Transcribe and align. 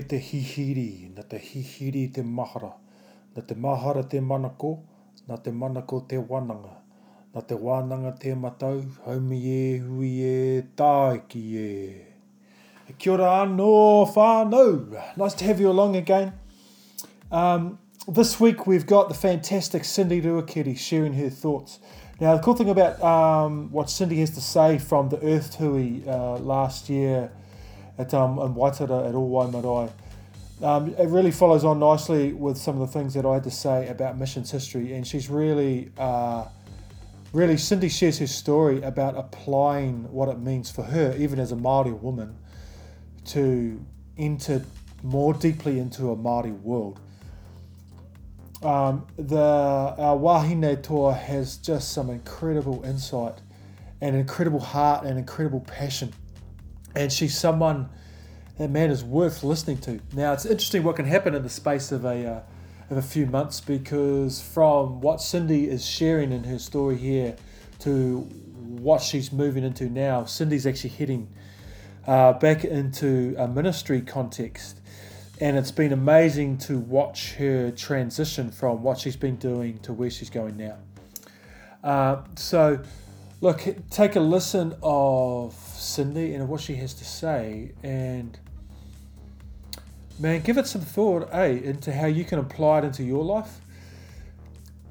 te 0.00 0.08
te 0.08 0.18
hihiri, 0.18 1.12
na 1.14 1.22
te 1.22 1.38
hihiri 1.38 2.08
te 2.12 2.22
mahara, 2.22 2.72
na 3.36 3.42
te 3.42 3.54
mahara 3.54 4.02
te 4.08 4.20
manako, 4.20 4.78
na 5.28 5.36
te 5.36 5.50
manako 5.50 6.00
te 6.08 6.16
wananga, 6.16 6.78
na 7.34 7.40
te 7.40 7.54
wānanga 7.54 8.18
te 8.18 8.34
matau, 8.34 8.80
haumi 9.04 9.40
e, 9.44 9.78
hui 9.78 10.12
e, 10.24 10.62
tāiki 10.76 11.42
e. 11.56 12.06
Kia 12.98 13.12
ora 13.12 13.28
anō 13.44 14.08
whānau. 14.14 14.96
Nice 15.16 15.34
to 15.34 15.44
have 15.44 15.60
you 15.60 15.70
along 15.70 15.96
again. 15.96 16.32
Um, 17.30 17.78
this 18.08 18.40
week 18.40 18.66
we've 18.66 18.86
got 18.86 19.08
the 19.08 19.14
fantastic 19.14 19.84
Cindy 19.84 20.20
Ruakiri 20.22 20.76
sharing 20.78 21.12
her 21.14 21.30
thoughts. 21.30 21.78
Now, 22.20 22.36
the 22.36 22.42
cool 22.42 22.54
thing 22.54 22.68
about 22.68 23.00
um, 23.02 23.70
what 23.70 23.88
Cindy 23.90 24.18
has 24.20 24.30
to 24.30 24.40
say 24.40 24.78
from 24.78 25.10
the 25.10 25.22
Earth 25.22 25.56
Tui 25.56 26.02
uh, 26.06 26.38
last 26.38 26.88
year 26.88 27.30
at 28.00 28.14
um, 28.14 28.38
in 28.38 28.54
Waitara 28.54 29.08
at 29.08 29.14
Owae 29.14 29.50
Marae, 29.52 29.90
um, 30.62 30.94
it 30.98 31.08
really 31.08 31.30
follows 31.30 31.64
on 31.64 31.78
nicely 31.78 32.32
with 32.32 32.56
some 32.56 32.80
of 32.80 32.86
the 32.86 32.98
things 32.98 33.14
that 33.14 33.24
I 33.24 33.34
had 33.34 33.44
to 33.44 33.50
say 33.50 33.88
about 33.88 34.18
missions 34.18 34.50
history. 34.50 34.94
And 34.94 35.06
she's 35.06 35.30
really, 35.30 35.90
uh, 35.98 36.46
really, 37.32 37.56
Cindy 37.56 37.88
shares 37.88 38.18
her 38.18 38.26
story 38.26 38.82
about 38.82 39.16
applying 39.16 40.10
what 40.12 40.28
it 40.28 40.38
means 40.38 40.70
for 40.70 40.82
her, 40.82 41.14
even 41.18 41.38
as 41.38 41.52
a 41.52 41.56
Māori 41.56 41.98
woman, 41.98 42.36
to 43.26 43.84
enter 44.18 44.64
more 45.02 45.32
deeply 45.32 45.78
into 45.78 46.10
a 46.10 46.16
Māori 46.16 46.58
world. 46.60 47.00
Um, 48.62 49.06
the 49.16 49.38
our 49.40 50.18
Wahine 50.18 50.82
toa 50.82 51.14
has 51.14 51.56
just 51.56 51.92
some 51.92 52.10
incredible 52.10 52.84
insight 52.84 53.40
and 54.02 54.14
incredible 54.14 54.60
heart 54.60 55.06
and 55.06 55.18
incredible 55.18 55.60
passion. 55.60 56.12
And 56.94 57.12
she's 57.12 57.36
someone 57.36 57.88
that 58.58 58.70
man 58.70 58.90
is 58.90 59.02
worth 59.04 59.42
listening 59.42 59.78
to. 59.78 60.00
Now 60.14 60.32
it's 60.32 60.44
interesting 60.44 60.82
what 60.82 60.96
can 60.96 61.06
happen 61.06 61.34
in 61.34 61.42
the 61.42 61.48
space 61.48 61.92
of 61.92 62.04
a 62.04 62.26
uh, 62.26 62.40
of 62.90 62.96
a 62.96 63.02
few 63.02 63.24
months 63.24 63.60
because 63.60 64.42
from 64.42 65.00
what 65.00 65.20
Cindy 65.20 65.68
is 65.68 65.86
sharing 65.86 66.32
in 66.32 66.44
her 66.44 66.58
story 66.58 66.96
here 66.96 67.36
to 67.80 68.18
what 68.18 69.00
she's 69.00 69.32
moving 69.32 69.62
into 69.62 69.88
now, 69.88 70.24
Cindy's 70.24 70.66
actually 70.66 70.90
heading 70.90 71.28
uh, 72.06 72.32
back 72.32 72.64
into 72.64 73.34
a 73.38 73.46
ministry 73.46 74.00
context 74.00 74.80
and 75.40 75.56
it's 75.56 75.70
been 75.70 75.92
amazing 75.92 76.58
to 76.58 76.78
watch 76.78 77.34
her 77.34 77.70
transition 77.70 78.50
from 78.50 78.82
what 78.82 78.98
she's 78.98 79.16
been 79.16 79.36
doing 79.36 79.78
to 79.78 79.92
where 79.92 80.10
she's 80.10 80.28
going 80.28 80.56
now. 80.56 80.76
Uh, 81.82 82.22
so, 82.36 82.82
look, 83.40 83.62
take 83.90 84.16
a 84.16 84.20
listen 84.20 84.74
of 84.82 85.54
Cindy 85.54 86.34
and 86.34 86.48
what 86.48 86.60
she 86.60 86.74
has 86.76 86.94
to 86.94 87.04
say, 87.04 87.72
and 87.82 88.38
man, 90.18 90.40
give 90.40 90.58
it 90.58 90.66
some 90.66 90.82
thought, 90.82 91.28
eh, 91.32 91.60
into 91.64 91.92
how 91.92 92.06
you 92.06 92.24
can 92.24 92.38
apply 92.38 92.78
it 92.78 92.84
into 92.84 93.02
your 93.02 93.24
life. 93.24 93.60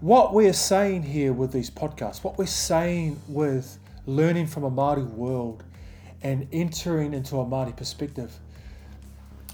What 0.02 0.34
we're 0.34 0.54
saying 0.54 1.04
here 1.04 1.34
with 1.34 1.52
these 1.52 1.70
podcasts, 1.70 2.24
what 2.24 2.38
we're 2.38 2.46
saying 2.46 3.20
with 3.28 3.78
learning 4.06 4.48
from 4.48 4.64
a 4.64 4.72
Māori 4.72 5.06
world 5.06 5.64
and 6.22 6.48
entering 6.52 7.14
into 7.14 7.40
a 7.40 7.46
Māori 7.46 7.76
perspective 7.76 8.40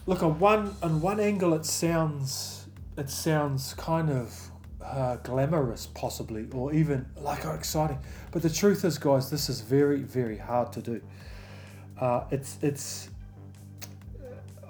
look 0.08 0.22
on 0.22 0.40
one 0.40 0.76
on 0.84 1.02
one 1.02 1.20
angle 1.20 1.54
it 1.54 1.66
sounds 1.66 2.68
it 2.98 3.10
sounds 3.10 3.74
kind 3.74 4.10
of 4.10 4.52
uh, 4.86 5.18
glamorous 5.18 5.88
possibly 5.88 6.48
or 6.54 6.74
even 6.74 7.06
like 7.18 7.46
oh, 7.46 7.54
exciting. 7.54 8.00
But 8.32 8.42
the 8.42 8.50
truth 8.50 8.86
is 8.86 8.98
guys 8.98 9.30
this 9.30 9.50
is 9.50 9.62
very 9.62 10.02
very 10.02 10.38
hard 10.38 10.72
to 10.74 10.82
do. 10.82 11.02
Uh, 12.00 12.26
it's 12.32 12.58
it's 12.62 13.10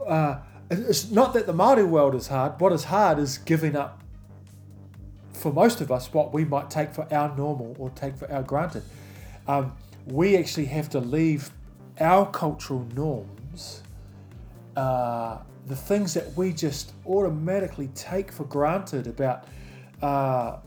uh, 0.07 0.37
it's 0.69 1.11
not 1.11 1.33
that 1.33 1.45
the 1.45 1.53
Maori 1.53 1.83
world 1.83 2.15
is 2.15 2.27
hard. 2.27 2.59
What 2.59 2.71
is 2.73 2.85
hard 2.85 3.19
is 3.19 3.37
giving 3.37 3.75
up 3.75 4.01
for 5.33 5.51
most 5.51 5.81
of 5.81 5.91
us 5.91 6.13
what 6.13 6.33
we 6.33 6.45
might 6.45 6.69
take 6.69 6.93
for 6.93 7.11
our 7.13 7.35
normal 7.35 7.75
or 7.77 7.89
take 7.91 8.15
for 8.15 8.31
our 8.31 8.43
granted. 8.43 8.83
Um, 9.47 9.73
we 10.05 10.37
actually 10.37 10.65
have 10.65 10.89
to 10.89 10.99
leave 10.99 11.51
our 11.99 12.29
cultural 12.29 12.87
norms 12.95 13.83
uh, 14.75 15.37
the 15.67 15.75
things 15.75 16.13
that 16.13 16.35
we 16.35 16.53
just 16.53 16.93
automatically 17.05 17.87
take 17.95 18.31
for 18.31 18.43
granted 18.43 19.07
about 19.07 19.45
uh, 20.05 20.59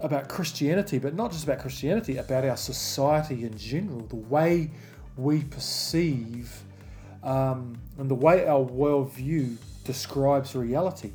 about 0.00 0.28
Christianity, 0.28 0.98
but 0.98 1.14
not 1.14 1.32
just 1.32 1.44
about 1.44 1.58
Christianity, 1.58 2.16
about 2.16 2.44
our 2.44 2.56
society 2.56 3.44
in 3.44 3.56
general, 3.58 4.00
the 4.06 4.16
way 4.16 4.70
we 5.16 5.42
perceive 5.42 6.62
um, 7.22 7.78
and 7.98 8.08
the 8.08 8.14
way 8.14 8.46
our 8.46 8.64
worldview 8.64 9.56
describes 9.84 10.54
reality. 10.54 11.12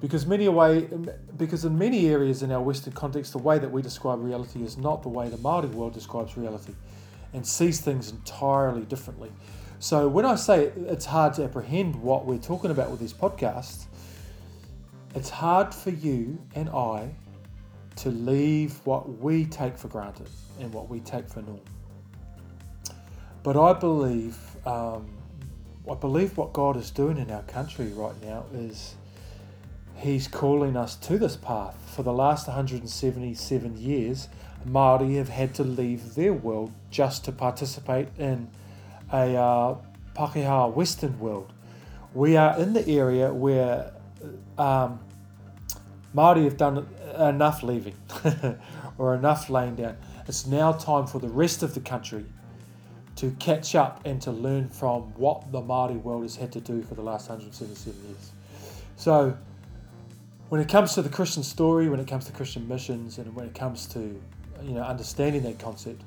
Because 0.00 0.26
many 0.26 0.48
way, 0.48 0.88
because 1.36 1.64
in 1.64 1.78
many 1.78 2.08
areas 2.08 2.42
in 2.42 2.52
our 2.52 2.60
Western 2.60 2.92
context, 2.92 3.32
the 3.32 3.38
way 3.38 3.58
that 3.58 3.70
we 3.70 3.82
describe 3.82 4.22
reality 4.22 4.62
is 4.62 4.76
not 4.76 5.02
the 5.02 5.08
way 5.08 5.28
the 5.28 5.38
Maori 5.38 5.68
world 5.68 5.94
describes 5.94 6.36
reality, 6.36 6.74
and 7.32 7.46
sees 7.46 7.80
things 7.80 8.10
entirely 8.10 8.82
differently. 8.82 9.32
So 9.78 10.06
when 10.06 10.26
I 10.26 10.34
say 10.34 10.72
it's 10.76 11.06
hard 11.06 11.34
to 11.34 11.44
apprehend 11.44 11.96
what 11.96 12.26
we're 12.26 12.38
talking 12.38 12.70
about 12.70 12.90
with 12.90 13.00
these 13.00 13.14
podcasts, 13.14 13.86
it's 15.14 15.30
hard 15.30 15.74
for 15.74 15.90
you 15.90 16.38
and 16.54 16.68
I 16.70 17.14
to 17.96 18.10
leave 18.10 18.80
what 18.84 19.18
we 19.18 19.44
take 19.44 19.76
for 19.76 19.88
granted 19.88 20.28
and 20.60 20.72
what 20.72 20.88
we 20.88 21.00
take 21.00 21.28
for 21.28 21.42
normal. 21.42 21.62
But 23.42 23.56
I 23.56 23.72
believe, 23.72 24.38
um, 24.66 25.10
I 25.90 25.94
believe 25.94 26.36
what 26.36 26.52
God 26.52 26.76
is 26.76 26.90
doing 26.90 27.18
in 27.18 27.30
our 27.30 27.42
country 27.42 27.88
right 27.88 28.20
now 28.22 28.46
is 28.54 28.94
He's 29.96 30.26
calling 30.26 30.76
us 30.76 30.96
to 30.96 31.18
this 31.18 31.36
path. 31.36 31.76
For 31.94 32.02
the 32.02 32.12
last 32.12 32.48
177 32.48 33.76
years, 33.76 34.28
Māori 34.66 35.16
have 35.16 35.28
had 35.28 35.54
to 35.54 35.64
leave 35.64 36.14
their 36.14 36.32
world 36.32 36.72
just 36.90 37.24
to 37.26 37.32
participate 37.32 38.08
in 38.18 38.48
a 39.12 39.36
uh, 39.36 39.76
Pakeha 40.14 40.72
Western 40.74 41.18
world. 41.20 41.52
We 42.14 42.36
are 42.36 42.58
in 42.58 42.72
the 42.72 42.86
area 42.88 43.32
where 43.32 43.92
um, 44.58 45.00
Māori 46.14 46.44
have 46.44 46.56
done 46.56 46.86
enough 47.18 47.62
leaving 47.62 47.94
or 48.98 49.14
enough 49.14 49.48
laying 49.48 49.76
down. 49.76 49.96
It's 50.28 50.46
now 50.46 50.72
time 50.72 51.06
for 51.06 51.18
the 51.18 51.28
rest 51.28 51.62
of 51.62 51.74
the 51.74 51.80
country 51.80 52.24
to 53.16 53.30
catch 53.38 53.74
up 53.74 54.00
and 54.04 54.20
to 54.22 54.30
learn 54.30 54.68
from 54.68 55.02
what 55.14 55.52
the 55.52 55.60
Māori 55.60 56.00
world 56.02 56.22
has 56.22 56.36
had 56.36 56.52
to 56.52 56.60
do 56.60 56.82
for 56.82 56.94
the 56.94 57.02
last 57.02 57.28
177 57.28 58.00
years. 58.08 58.32
So, 58.96 59.36
when 60.48 60.60
it 60.60 60.68
comes 60.68 60.94
to 60.94 61.02
the 61.02 61.08
Christian 61.08 61.42
story, 61.42 61.88
when 61.88 62.00
it 62.00 62.06
comes 62.06 62.26
to 62.26 62.32
Christian 62.32 62.68
missions, 62.68 63.18
and 63.18 63.34
when 63.34 63.46
it 63.46 63.54
comes 63.54 63.86
to 63.88 64.00
you 64.62 64.74
know 64.74 64.82
understanding 64.82 65.42
that 65.42 65.58
concept, 65.58 66.02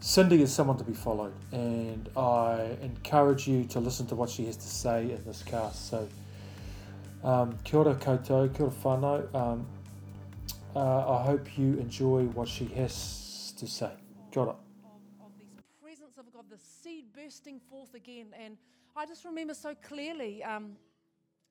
Cindy 0.00 0.42
is 0.42 0.52
someone 0.52 0.78
to 0.78 0.84
be 0.84 0.92
followed, 0.92 1.32
and 1.52 2.08
I 2.16 2.76
encourage 2.82 3.48
you 3.48 3.64
to 3.64 3.80
listen 3.80 4.06
to 4.08 4.14
what 4.14 4.30
she 4.30 4.46
has 4.46 4.56
to 4.56 4.68
say 4.68 5.12
in 5.12 5.24
this 5.24 5.42
cast. 5.42 5.88
So, 5.90 6.08
um, 7.22 7.58
kia 7.64 7.80
ora 7.80 7.94
koutou, 7.94 8.54
kia 8.54 8.66
ora 8.66 8.72
whanau. 8.82 9.34
Um, 9.34 9.66
uh, 10.74 11.18
I 11.18 11.22
hope 11.24 11.58
you 11.58 11.74
enjoy 11.78 12.24
what 12.26 12.48
she 12.48 12.66
has 12.66 13.52
to 13.58 13.66
say. 13.66 13.90
Kia 14.30 14.42
ora. 14.42 14.50
Of, 14.50 14.56
of 15.26 15.82
presence 15.82 16.18
of 16.18 16.32
God, 16.32 16.44
the 16.50 16.58
seed 16.58 17.06
bursting 17.14 17.60
forth 17.70 17.94
again. 17.94 18.26
And 18.38 18.56
I 18.96 19.06
just 19.06 19.24
remember 19.24 19.54
so 19.54 19.74
clearly 19.74 20.42
um, 20.44 20.76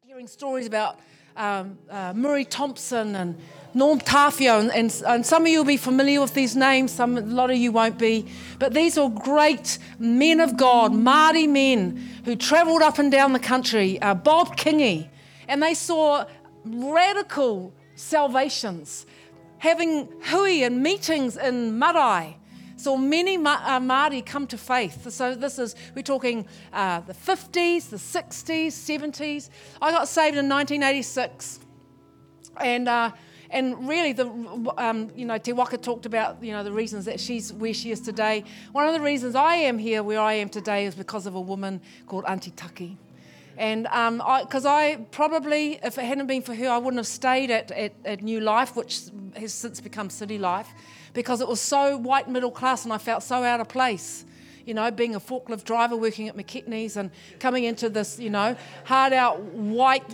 hearing 0.05 0.27
stories 0.27 0.65
about 0.65 0.99
um, 1.35 1.77
uh, 1.89 2.13
Murray 2.15 2.45
Thompson 2.45 3.15
and 3.15 3.37
Norm 3.73 3.99
Tafio, 3.99 4.59
and, 4.59 4.71
and, 4.71 5.03
and, 5.05 5.25
some 5.25 5.43
of 5.43 5.47
you 5.49 5.59
will 5.59 5.65
be 5.65 5.77
familiar 5.77 6.19
with 6.19 6.33
these 6.33 6.55
names, 6.55 6.91
some, 6.91 7.17
a 7.17 7.21
lot 7.21 7.51
of 7.51 7.57
you 7.57 7.71
won't 7.71 7.97
be. 7.97 8.25
But 8.57 8.73
these 8.73 8.97
are 8.97 9.09
great 9.09 9.77
men 9.99 10.39
of 10.39 10.57
God, 10.57 10.91
Māori 10.91 11.47
men 11.47 11.97
who 12.25 12.35
travelled 12.35 12.81
up 12.81 12.97
and 12.97 13.11
down 13.11 13.33
the 13.33 13.39
country, 13.39 14.01
uh, 14.01 14.15
Bob 14.15 14.57
Kingi, 14.57 15.09
and 15.49 15.61
they 15.61 15.73
saw 15.73 16.25
radical 16.63 17.73
salvations, 17.95 19.05
having 19.57 20.07
hui 20.21 20.63
and 20.63 20.81
meetings 20.81 21.35
in 21.35 21.77
marae 21.77 22.39
Saw 22.79 22.95
many 22.95 23.35
Ma- 23.35 23.59
uh, 23.65 23.79
Māori 23.81 24.25
come 24.25 24.47
to 24.47 24.57
faith. 24.57 25.11
So 25.11 25.35
this 25.35 25.59
is, 25.59 25.75
we're 25.93 26.01
talking 26.01 26.47
uh, 26.71 27.01
the 27.01 27.13
50s, 27.13 27.89
the 27.89 27.97
60s, 27.97 28.67
70s. 28.67 29.49
I 29.81 29.91
got 29.91 30.07
saved 30.07 30.37
in 30.37 30.47
1986. 30.47 31.59
And, 32.61 32.87
uh, 32.87 33.11
and 33.49 33.85
really, 33.85 34.13
the, 34.13 34.27
um, 34.77 35.11
you 35.13 35.25
know, 35.25 35.37
Te 35.37 35.51
Waka 35.51 35.77
talked 35.77 36.05
about, 36.05 36.41
you 36.41 36.53
know, 36.53 36.63
the 36.63 36.71
reasons 36.71 37.03
that 37.03 37.19
she's 37.19 37.51
where 37.51 37.73
she 37.73 37.91
is 37.91 37.99
today. 37.99 38.45
One 38.71 38.87
of 38.87 38.93
the 38.93 39.01
reasons 39.01 39.35
I 39.35 39.55
am 39.55 39.77
here 39.77 40.01
where 40.01 40.21
I 40.21 40.35
am 40.35 40.47
today 40.47 40.85
is 40.85 40.95
because 40.95 41.25
of 41.25 41.35
a 41.35 41.41
woman 41.41 41.81
called 42.07 42.23
Auntie 42.29 42.51
Taki. 42.51 42.97
And 43.59 43.83
because 43.83 44.65
um, 44.65 44.71
I, 44.71 44.93
I, 44.93 45.05
probably, 45.11 45.79
if 45.83 45.97
it 45.97 46.05
hadn't 46.05 46.27
been 46.27 46.41
for 46.41 46.55
her, 46.55 46.69
I 46.69 46.77
wouldn't 46.77 46.97
have 46.97 47.07
stayed 47.07 47.51
at, 47.51 47.69
at, 47.71 47.91
at 48.05 48.21
New 48.21 48.39
Life, 48.39 48.77
which 48.77 49.01
has 49.35 49.53
since 49.53 49.81
become 49.81 50.09
City 50.09 50.37
Life 50.37 50.69
because 51.13 51.41
it 51.41 51.47
was 51.47 51.59
so 51.59 51.97
white 51.97 52.29
middle 52.29 52.51
class 52.51 52.85
and 52.85 52.93
I 52.93 52.97
felt 52.97 53.21
so 53.21 53.43
out 53.43 53.59
of 53.59 53.67
place. 53.67 54.23
you 54.65 54.73
know, 54.73 54.89
being 54.91 55.13
a 55.13 55.19
forklift 55.19 55.65
driver, 55.65 55.97
working 55.97 56.29
at 56.29 56.37
McKitney's, 56.37 56.95
and 56.95 57.11
coming 57.39 57.65
into 57.65 57.89
this, 57.89 58.17
you 58.17 58.29
know, 58.29 58.55
hard 58.85 59.11
out 59.11 59.41
white 59.41 60.05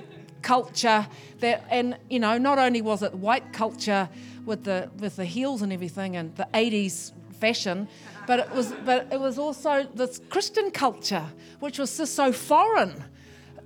culture 0.41 1.05
that, 1.39 1.65
and 1.69 1.97
you 2.09 2.19
know, 2.19 2.39
not 2.39 2.57
only 2.57 2.81
was 2.81 3.03
it 3.03 3.13
white 3.13 3.53
culture 3.53 4.09
with 4.45 4.63
the 4.63 4.89
with 4.97 5.17
the 5.17 5.25
heels 5.25 5.61
and 5.61 5.71
everything 5.71 6.15
and 6.15 6.35
the 6.35 6.47
80s 6.53 7.11
fashion, 7.33 7.87
but 8.25 8.39
it 8.39 8.49
was 8.51 8.73
but 8.85 9.07
it 9.11 9.19
was 9.19 9.37
also 9.37 9.87
this 9.93 10.19
Christian 10.29 10.71
culture, 10.71 11.25
which 11.59 11.77
was 11.77 11.95
just 11.95 12.15
so 12.15 12.31
foreign 12.31 13.03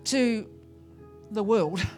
to 0.10 0.48
the 1.32 1.44
world. 1.44 1.82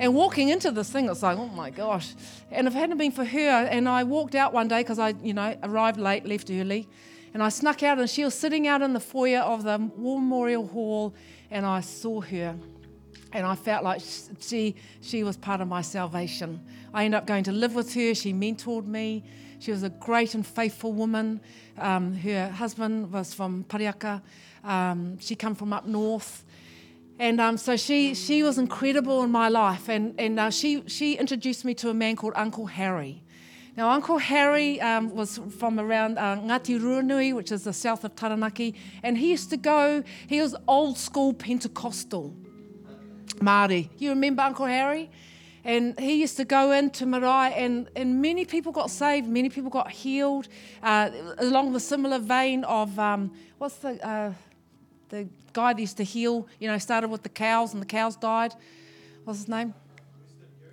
And 0.00 0.14
walking 0.14 0.48
into 0.48 0.70
this 0.70 0.90
thing, 0.90 1.08
it's 1.08 1.24
like, 1.24 1.36
oh 1.38 1.48
my 1.48 1.70
gosh. 1.70 2.14
And 2.52 2.68
if 2.68 2.74
it 2.76 2.78
hadn't 2.78 2.98
been 2.98 3.10
for 3.10 3.24
her, 3.24 3.66
and 3.68 3.88
I 3.88 4.04
walked 4.04 4.36
out 4.36 4.52
one 4.52 4.68
day 4.68 4.82
because 4.82 5.00
I, 5.00 5.08
you 5.24 5.34
know, 5.34 5.56
arrived 5.64 5.98
late, 5.98 6.24
left 6.24 6.52
early, 6.52 6.88
and 7.34 7.42
I 7.42 7.48
snuck 7.48 7.82
out, 7.82 7.98
and 7.98 8.08
she 8.08 8.24
was 8.24 8.34
sitting 8.34 8.68
out 8.68 8.80
in 8.80 8.92
the 8.92 9.00
foyer 9.00 9.40
of 9.40 9.64
the 9.64 9.76
War 9.96 10.20
Memorial 10.20 10.68
Hall, 10.68 11.14
and 11.50 11.66
I 11.66 11.80
saw 11.80 12.20
her. 12.20 12.54
And 13.32 13.44
I 13.44 13.56
felt 13.56 13.82
like 13.82 14.00
she, 14.40 14.76
she 15.00 15.24
was 15.24 15.36
part 15.36 15.60
of 15.60 15.66
my 15.66 15.82
salvation. 15.82 16.64
I 16.94 17.04
ended 17.04 17.18
up 17.18 17.26
going 17.26 17.42
to 17.44 17.52
live 17.52 17.74
with 17.74 17.92
her. 17.94 18.14
She 18.14 18.32
mentored 18.32 18.86
me. 18.86 19.24
She 19.58 19.72
was 19.72 19.82
a 19.82 19.90
great 19.90 20.34
and 20.34 20.46
faithful 20.46 20.92
woman. 20.92 21.40
Um, 21.76 22.14
her 22.14 22.48
husband 22.50 23.12
was 23.12 23.34
from 23.34 23.64
Parihaka. 23.64 24.22
Um, 24.62 25.18
she 25.18 25.34
come 25.34 25.56
from 25.56 25.72
up 25.72 25.86
north. 25.86 26.44
And 27.18 27.40
um, 27.40 27.56
so 27.56 27.76
she, 27.76 28.14
she 28.14 28.42
was 28.42 28.58
incredible 28.58 29.24
in 29.24 29.30
my 29.30 29.48
life. 29.48 29.88
And, 29.88 30.14
and 30.18 30.38
uh, 30.38 30.50
she, 30.50 30.84
she 30.86 31.14
introduced 31.14 31.64
me 31.64 31.74
to 31.74 31.90
a 31.90 31.94
man 31.94 32.16
called 32.16 32.34
Uncle 32.36 32.66
Harry. 32.66 33.22
Now, 33.76 33.90
Uncle 33.90 34.18
Harry 34.18 34.80
um, 34.80 35.14
was 35.14 35.38
from 35.58 35.78
around 35.78 36.18
uh, 36.18 36.36
Ngati 36.36 36.80
Ruanui, 36.80 37.34
which 37.34 37.52
is 37.52 37.64
the 37.64 37.72
south 37.72 38.04
of 38.04 38.14
Taranaki. 38.16 38.74
And 39.02 39.16
he 39.18 39.30
used 39.30 39.50
to 39.50 39.56
go, 39.56 40.02
he 40.26 40.40
was 40.40 40.56
old 40.66 40.98
school 40.98 41.32
Pentecostal 41.32 42.34
Māori. 43.36 43.88
You 43.98 44.10
remember 44.10 44.42
Uncle 44.42 44.66
Harry? 44.66 45.10
And 45.64 45.98
he 45.98 46.14
used 46.14 46.36
to 46.38 46.44
go 46.44 46.70
into 46.72 47.04
marae, 47.04 47.52
and, 47.54 47.90
and 47.94 48.22
many 48.22 48.44
people 48.44 48.72
got 48.72 48.90
saved, 48.90 49.28
many 49.28 49.50
people 49.50 49.70
got 49.70 49.90
healed, 49.90 50.48
uh, 50.82 51.10
along 51.38 51.72
the 51.72 51.80
similar 51.80 52.18
vein 52.18 52.64
of 52.64 52.98
um, 52.98 53.32
what's 53.58 53.74
the 53.76 54.02
uh, 54.06 54.32
the 55.10 55.28
guy 55.52 55.72
that 55.72 55.80
used 55.80 55.96
to 55.98 56.04
heal, 56.04 56.46
you 56.58 56.68
know, 56.68 56.78
started 56.78 57.08
with 57.08 57.22
the 57.22 57.28
cows 57.28 57.72
and 57.72 57.82
the 57.82 57.86
cows 57.86 58.16
died. 58.16 58.54
What's 59.24 59.40
his 59.40 59.48
name? 59.48 59.74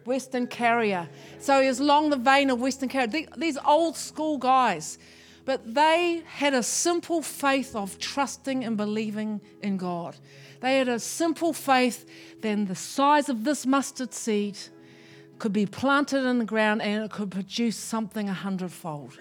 Western 0.05 0.47
Carrier. 0.47 1.09
So 1.39 1.61
he 1.61 1.67
was 1.67 1.79
along 1.79 2.11
the 2.11 2.17
vein 2.17 2.49
of 2.49 2.61
Western 2.61 2.89
Carrier. 2.89 3.27
These 3.37 3.57
old 3.65 3.97
school 3.97 4.37
guys. 4.37 4.97
But 5.45 5.75
they 5.75 6.23
had 6.25 6.53
a 6.53 6.63
simple 6.63 7.21
faith 7.21 7.75
of 7.75 7.99
trusting 7.99 8.63
and 8.63 8.77
believing 8.77 9.41
in 9.61 9.77
God. 9.77 10.15
They 10.61 10.77
had 10.79 10.87
a 10.87 10.99
simple 10.99 11.53
faith 11.53 12.09
then 12.41 12.65
the 12.65 12.75
size 12.75 13.29
of 13.29 13.43
this 13.43 13.65
mustard 13.65 14.13
seed 14.13 14.57
could 15.39 15.53
be 15.53 15.65
planted 15.65 16.25
in 16.25 16.39
the 16.39 16.45
ground 16.45 16.81
and 16.81 17.03
it 17.03 17.11
could 17.11 17.31
produce 17.31 17.75
something 17.75 18.29
a 18.29 18.33
hundredfold. 18.33 19.17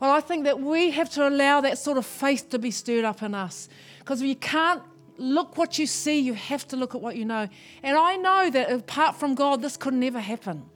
Well, 0.00 0.10
I 0.10 0.20
think 0.20 0.44
that 0.44 0.60
we 0.60 0.90
have 0.90 1.08
to 1.10 1.26
allow 1.28 1.60
that 1.62 1.78
sort 1.78 1.96
of 1.96 2.04
faith 2.04 2.50
to 2.50 2.58
be 2.58 2.70
stirred 2.70 3.04
up 3.04 3.22
in 3.22 3.34
us. 3.34 3.68
Because 4.06 4.22
you 4.22 4.36
can't 4.36 4.84
look 5.18 5.58
what 5.58 5.80
you 5.80 5.86
see, 5.88 6.20
you 6.20 6.32
have 6.32 6.64
to 6.68 6.76
look 6.76 6.94
at 6.94 7.00
what 7.00 7.16
you 7.16 7.24
know. 7.24 7.48
And 7.82 7.98
I 7.98 8.14
know 8.14 8.48
that 8.50 8.70
apart 8.70 9.16
from 9.16 9.34
God, 9.34 9.62
this 9.62 9.76
could 9.76 9.94
never 9.94 10.20
happen. 10.20 10.70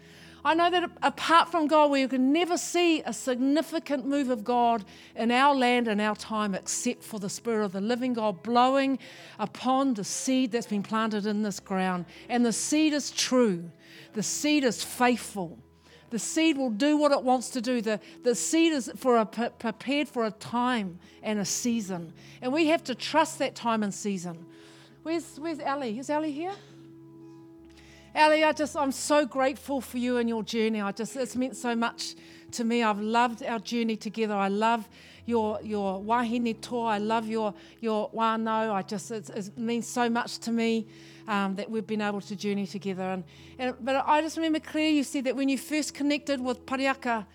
I 0.45 0.55
know 0.55 0.69
that 0.69 0.91
apart 1.01 1.49
from 1.49 1.69
God, 1.69 1.93
we 1.93 2.09
could 2.09 2.21
never 2.21 2.57
see 2.57 3.03
a 3.03 3.13
significant 3.13 4.05
move 4.05 4.31
of 4.31 4.43
God 4.43 4.85
in 5.15 5.31
our 5.31 5.55
land 5.55 5.87
and 5.87 6.01
our 6.01 6.17
time 6.17 6.57
except 6.57 7.05
for 7.05 7.21
the 7.21 7.31
Spirit 7.31 7.67
of 7.67 7.71
the 7.71 7.81
living 7.81 8.15
God 8.15 8.43
blowing 8.43 8.99
upon 9.39 9.95
the 9.95 10.03
seed 10.03 10.51
that's 10.51 10.67
been 10.67 10.83
planted 10.83 11.25
in 11.25 11.45
this 11.45 11.61
ground. 11.61 12.07
And 12.29 12.45
the 12.45 12.53
seed 12.53 12.93
is 12.93 13.13
true, 13.13 13.71
the 14.15 14.25
seed 14.25 14.65
is 14.65 14.83
faithful. 14.83 15.57
The 16.11 16.19
seed 16.19 16.59
will 16.59 16.71
do 16.71 16.97
what 16.97 17.13
it 17.13 17.23
wants 17.23 17.51
to 17.51 17.61
do. 17.61 17.81
The, 17.81 18.01
the 18.23 18.35
seed 18.35 18.73
is 18.73 18.91
for 18.97 19.17
a, 19.17 19.27
prepared 19.27 20.09
for 20.09 20.27
a 20.27 20.31
time 20.33 20.99
and 21.23 21.39
a 21.39 21.45
season. 21.45 22.13
And 22.43 22.53
we 22.53 22.67
have 22.67 22.85
to 22.85 22.95
trust 22.95 23.39
that 23.39 23.55
time 23.55 23.83
and 23.83 23.95
season. 23.95 24.45
Where's, 25.03 25.39
where's 25.39 25.61
Ellie? 25.61 25.99
Is 25.99 26.11
Ellie 26.11 26.33
here? 26.33 26.53
Ellie, 28.13 28.43
I 28.43 28.53
just, 28.53 28.77
I'm 28.77 28.91
so 28.91 29.25
grateful 29.25 29.81
for 29.81 29.99
you 29.99 30.17
and 30.17 30.29
your 30.29 30.43
journey. 30.43 30.81
I 30.81 30.91
just, 30.91 31.15
it's 31.15 31.37
meant 31.37 31.57
so 31.57 31.77
much 31.77 32.17
to 32.53 32.65
me. 32.65 32.83
I've 32.83 33.01
loved 33.01 33.45
our 33.45 33.61
journey 33.61 33.97
together. 33.97 34.35
I 34.35 34.49
love 34.49 34.89
your, 35.27 35.61
your 35.63 36.03
wahine 36.03 36.61
toa. 36.61 36.87
I 36.87 36.99
love 36.99 37.29
your, 37.29 37.55
your 37.81 38.11
whānau. 38.11 38.73
I 38.73 38.83
just, 38.83 39.13
it 39.13 39.57
means 39.57 39.87
so 39.87 40.11
much 40.11 40.39
to 40.39 40.51
me 40.51 40.89
um, 41.29 41.55
that 41.55 41.71
we've 41.71 41.87
been 41.87 42.01
able 42.01 42.21
to 42.23 42.35
journey 42.35 42.67
together. 42.67 43.05
And, 43.05 43.25
and, 43.61 43.77
but 43.81 44.03
I 44.05 44.21
just 44.23 44.37
remember 44.37 44.59
clear 44.59 44.91
you 44.91 45.05
said 45.05 45.23
that 45.25 45.37
when 45.37 45.49
you 45.49 45.57
first 45.57 45.95
connected 45.95 46.41
with 46.41 46.67
Parihaka, 46.67 47.27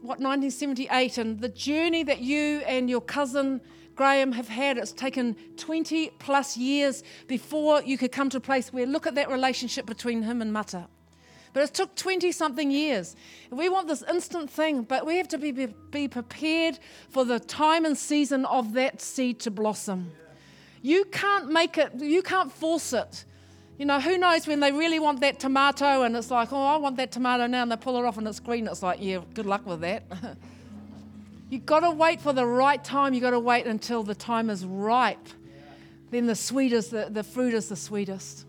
what, 0.00 0.18
1978, 0.18 1.18
and 1.18 1.40
the 1.40 1.48
journey 1.48 2.02
that 2.02 2.20
you 2.20 2.62
and 2.66 2.90
your 2.90 3.00
cousin 3.00 3.60
Graham 4.02 4.32
have 4.32 4.48
had, 4.48 4.78
it's 4.78 4.90
taken 4.90 5.36
20 5.58 6.10
plus 6.18 6.56
years 6.56 7.04
before 7.28 7.84
you 7.84 7.96
could 7.96 8.10
come 8.10 8.28
to 8.30 8.38
a 8.38 8.40
place 8.40 8.72
where 8.72 8.84
look 8.84 9.06
at 9.06 9.14
that 9.14 9.30
relationship 9.30 9.86
between 9.86 10.24
him 10.24 10.42
and 10.42 10.52
Mata. 10.52 10.88
But 11.52 11.62
it 11.62 11.72
took 11.72 11.94
20 11.94 12.32
something 12.32 12.68
years. 12.68 13.14
We 13.52 13.68
want 13.68 13.86
this 13.86 14.02
instant 14.10 14.50
thing, 14.50 14.82
but 14.82 15.06
we 15.06 15.18
have 15.18 15.28
to 15.28 15.38
be, 15.38 15.52
be 15.52 16.08
prepared 16.08 16.80
for 17.10 17.24
the 17.24 17.38
time 17.38 17.84
and 17.84 17.96
season 17.96 18.44
of 18.46 18.72
that 18.72 19.00
seed 19.00 19.38
to 19.42 19.52
blossom. 19.52 20.10
You 20.82 21.04
can't 21.04 21.52
make 21.52 21.78
it, 21.78 21.94
you 22.00 22.22
can't 22.22 22.50
force 22.50 22.92
it. 22.92 23.24
You 23.78 23.86
know, 23.86 24.00
who 24.00 24.18
knows 24.18 24.48
when 24.48 24.58
they 24.58 24.72
really 24.72 24.98
want 24.98 25.20
that 25.20 25.38
tomato 25.38 26.02
and 26.02 26.16
it's 26.16 26.32
like, 26.32 26.52
oh, 26.52 26.60
I 26.60 26.76
want 26.76 26.96
that 26.96 27.12
tomato 27.12 27.46
now, 27.46 27.62
and 27.62 27.70
they 27.70 27.76
pull 27.76 27.96
it 27.98 28.04
off 28.04 28.18
and 28.18 28.26
it's 28.26 28.40
green. 28.40 28.66
It's 28.66 28.82
like, 28.82 28.98
yeah, 29.00 29.20
good 29.32 29.46
luck 29.46 29.64
with 29.64 29.80
that. 29.82 30.02
You've 31.52 31.66
got 31.66 31.80
to 31.80 31.90
wait 31.90 32.18
for 32.18 32.32
the 32.32 32.46
right 32.46 32.82
time. 32.82 33.12
You've 33.12 33.24
got 33.24 33.32
to 33.32 33.38
wait 33.38 33.66
until 33.66 34.02
the 34.02 34.14
time 34.14 34.48
is 34.48 34.64
ripe. 34.64 35.28
Then 36.10 36.24
the 36.24 36.34
sweetest, 36.34 36.92
the, 36.92 37.08
the 37.10 37.22
fruit 37.22 37.52
is 37.52 37.68
the 37.68 37.76
sweetest. 37.76 38.46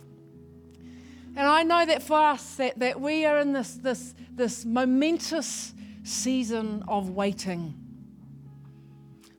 And 1.36 1.46
I 1.46 1.64
know 1.64 1.86
that 1.86 2.02
for 2.02 2.18
us, 2.18 2.56
that, 2.56 2.80
that 2.80 3.02
we 3.02 3.26
are 3.26 3.40
in 3.40 3.52
this, 3.52 3.74
this, 3.74 4.16
this 4.34 4.64
momentous 4.64 5.74
season 6.06 6.86
of 6.88 7.10
waiting. 7.10 7.74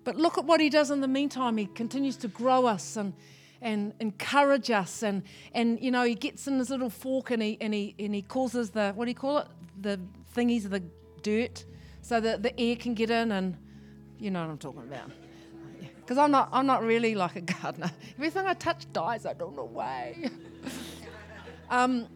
But 0.04 0.16
look 0.16 0.36
at 0.36 0.44
what 0.44 0.60
he 0.60 0.68
does 0.68 0.90
in 0.90 1.00
the 1.00 1.08
meantime. 1.08 1.56
He 1.56 1.64
continues 1.64 2.18
to 2.18 2.28
grow 2.28 2.66
us 2.66 2.98
and, 2.98 3.14
and 3.62 3.94
encourage 3.98 4.70
us. 4.70 5.02
And, 5.02 5.22
and, 5.54 5.80
you 5.80 5.90
know, 5.90 6.02
he 6.02 6.16
gets 6.16 6.46
in 6.46 6.58
his 6.58 6.68
little 6.68 6.90
fork 6.90 7.30
and 7.30 7.42
he, 7.42 7.56
and, 7.62 7.72
he, 7.72 7.94
and 7.98 8.14
he 8.14 8.20
causes 8.20 8.68
the, 8.68 8.92
what 8.92 9.06
do 9.06 9.10
you 9.10 9.14
call 9.14 9.38
it? 9.38 9.48
The 9.80 9.98
thingies, 10.36 10.68
the 10.68 10.82
dirt, 11.22 11.64
so 12.04 12.20
that 12.20 12.42
the 12.42 12.58
air 12.60 12.76
can 12.76 12.94
get 12.94 13.10
in. 13.10 13.32
And 13.32 13.56
you 14.18 14.30
know 14.30 14.42
what 14.42 14.50
I'm 14.50 14.58
talking 14.58 14.82
about. 14.82 15.10
Because 15.96 16.18
I'm 16.18 16.30
not, 16.30 16.50
I'm 16.52 16.66
not 16.66 16.84
really 16.84 17.14
like 17.14 17.36
a 17.36 17.40
gardener. 17.40 17.90
Everything 18.18 18.46
I 18.46 18.52
touch 18.54 18.92
dies. 18.92 19.24
I 19.24 19.32
don't 19.32 19.56
know 19.56 19.64
why. 19.64 20.30
um, 21.70 22.06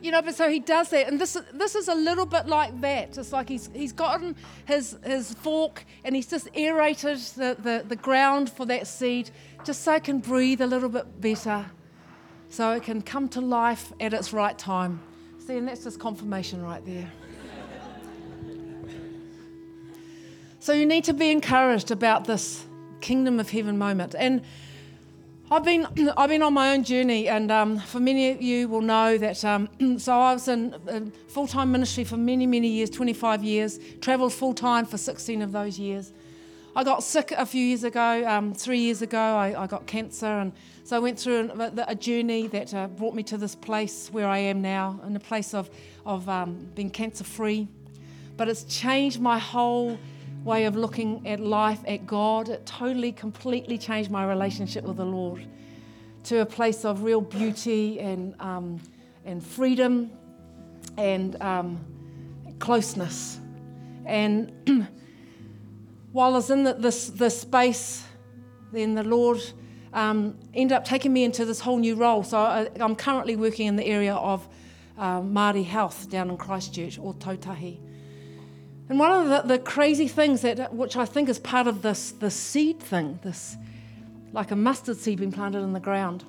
you 0.00 0.12
know, 0.12 0.22
but 0.22 0.34
so 0.34 0.50
he 0.50 0.60
does 0.60 0.90
that, 0.90 1.08
and 1.08 1.18
this 1.18 1.36
this 1.54 1.74
is 1.74 1.88
a 1.88 1.94
little 1.94 2.26
bit 2.26 2.46
like 2.46 2.78
that. 2.82 3.16
It's 3.16 3.32
like 3.32 3.48
he's 3.48 3.70
he's 3.72 3.92
gotten 3.92 4.36
his 4.66 4.98
his 5.02 5.32
fork 5.32 5.86
and 6.04 6.14
he's 6.14 6.26
just 6.26 6.46
aerated 6.54 7.16
the, 7.36 7.56
the, 7.58 7.84
the 7.88 7.96
ground 7.96 8.50
for 8.50 8.66
that 8.66 8.86
seed, 8.86 9.30
just 9.64 9.82
so 9.82 9.94
it 9.94 10.04
can 10.04 10.18
breathe 10.18 10.60
a 10.60 10.66
little 10.66 10.90
bit 10.90 11.22
better, 11.22 11.64
so 12.50 12.72
it 12.72 12.82
can 12.82 13.00
come 13.00 13.30
to 13.30 13.40
life 13.40 13.94
at 13.98 14.12
its 14.12 14.34
right 14.34 14.58
time. 14.58 15.00
See, 15.38 15.56
and 15.56 15.66
that's 15.66 15.84
just 15.84 15.98
confirmation 15.98 16.62
right 16.62 16.84
there. 16.84 17.10
So 20.64 20.72
you 20.72 20.86
need 20.86 21.04
to 21.04 21.12
be 21.12 21.30
encouraged 21.30 21.90
about 21.90 22.24
this 22.24 22.64
kingdom 23.02 23.38
of 23.38 23.50
heaven 23.50 23.76
moment, 23.76 24.14
and 24.18 24.40
I've 25.50 25.62
been, 25.62 25.86
I've 26.16 26.30
been 26.30 26.42
on 26.42 26.54
my 26.54 26.72
own 26.72 26.84
journey, 26.84 27.28
and 27.28 27.52
um, 27.52 27.80
for 27.80 28.00
many 28.00 28.30
of 28.30 28.40
you 28.40 28.66
will 28.70 28.80
know 28.80 29.18
that. 29.18 29.44
Um, 29.44 29.68
so 29.98 30.18
I 30.18 30.32
was 30.32 30.48
in, 30.48 30.74
in 30.88 31.12
full 31.28 31.46
time 31.46 31.70
ministry 31.70 32.02
for 32.02 32.16
many, 32.16 32.46
many 32.46 32.68
years 32.68 32.88
25 32.88 33.44
years, 33.44 33.78
travelled 34.00 34.32
full 34.32 34.54
time 34.54 34.86
for 34.86 34.96
16 34.96 35.42
of 35.42 35.52
those 35.52 35.78
years. 35.78 36.14
I 36.74 36.82
got 36.82 37.02
sick 37.02 37.32
a 37.32 37.44
few 37.44 37.62
years 37.62 37.84
ago, 37.84 38.26
um, 38.26 38.54
three 38.54 38.78
years 38.78 39.02
ago, 39.02 39.18
I, 39.18 39.64
I, 39.64 39.66
got 39.66 39.86
cancer, 39.86 40.24
and 40.24 40.50
so 40.82 40.96
I 40.96 40.98
went 40.98 41.18
through 41.18 41.50
a, 41.50 41.84
a 41.88 41.94
journey 41.94 42.46
that 42.46 42.72
uh, 42.72 42.86
brought 42.86 43.14
me 43.14 43.22
to 43.24 43.36
this 43.36 43.54
place 43.54 44.08
where 44.10 44.28
I 44.28 44.38
am 44.38 44.62
now, 44.62 44.98
in 45.06 45.14
a 45.14 45.20
place 45.20 45.52
of, 45.52 45.68
of 46.06 46.26
um, 46.26 46.70
being 46.74 46.88
cancer 46.88 47.22
free. 47.22 47.68
But 48.38 48.48
it's 48.48 48.64
changed 48.64 49.20
my 49.20 49.38
whole 49.38 49.98
way 50.44 50.66
of 50.66 50.76
looking 50.76 51.26
at 51.26 51.40
life, 51.40 51.80
at 51.86 52.06
God. 52.06 52.48
It 52.48 52.66
totally, 52.66 53.12
completely 53.12 53.78
changed 53.78 54.10
my 54.10 54.24
relationship 54.26 54.84
with 54.84 54.98
the 54.98 55.06
Lord 55.06 55.46
to 56.24 56.40
a 56.40 56.46
place 56.46 56.84
of 56.84 57.02
real 57.02 57.20
beauty 57.20 58.00
and, 58.00 58.34
um, 58.40 58.80
and 59.24 59.44
freedom 59.44 60.10
and 60.96 61.40
um, 61.42 61.84
closeness. 62.58 63.40
And 64.06 64.52
while 66.12 66.30
I 66.30 66.36
was 66.36 66.50
in 66.50 66.64
the, 66.64 66.74
this, 66.74 67.08
this 67.10 67.40
space, 67.40 68.04
then 68.72 68.94
the 68.94 69.04
Lord 69.04 69.40
um, 69.92 70.36
ended 70.52 70.76
up 70.76 70.84
taking 70.84 71.12
me 71.12 71.24
into 71.24 71.44
this 71.44 71.60
whole 71.60 71.78
new 71.78 71.94
role. 71.94 72.22
So 72.22 72.38
I, 72.38 72.68
am 72.80 72.96
currently 72.96 73.36
working 73.36 73.66
in 73.66 73.76
the 73.76 73.86
area 73.86 74.14
of 74.14 74.46
uh, 74.98 75.20
Māori 75.20 75.64
health 75.64 76.10
down 76.10 76.30
in 76.30 76.36
Christchurch 76.36 76.98
or 76.98 77.14
Tautahi. 77.14 77.78
And 78.88 78.98
one 78.98 79.12
of 79.12 79.28
the, 79.28 79.56
the, 79.56 79.58
crazy 79.58 80.08
things 80.08 80.42
that, 80.42 80.74
which 80.74 80.96
I 80.96 81.06
think 81.06 81.28
is 81.28 81.38
part 81.38 81.66
of 81.66 81.80
this, 81.80 82.10
this 82.12 82.34
seed 82.34 82.80
thing, 82.80 83.18
this 83.22 83.56
like 84.32 84.50
a 84.50 84.56
mustard 84.56 84.98
seed 84.98 85.20
being 85.20 85.32
planted 85.32 85.60
in 85.60 85.72
the 85.72 85.80
ground. 85.80 86.24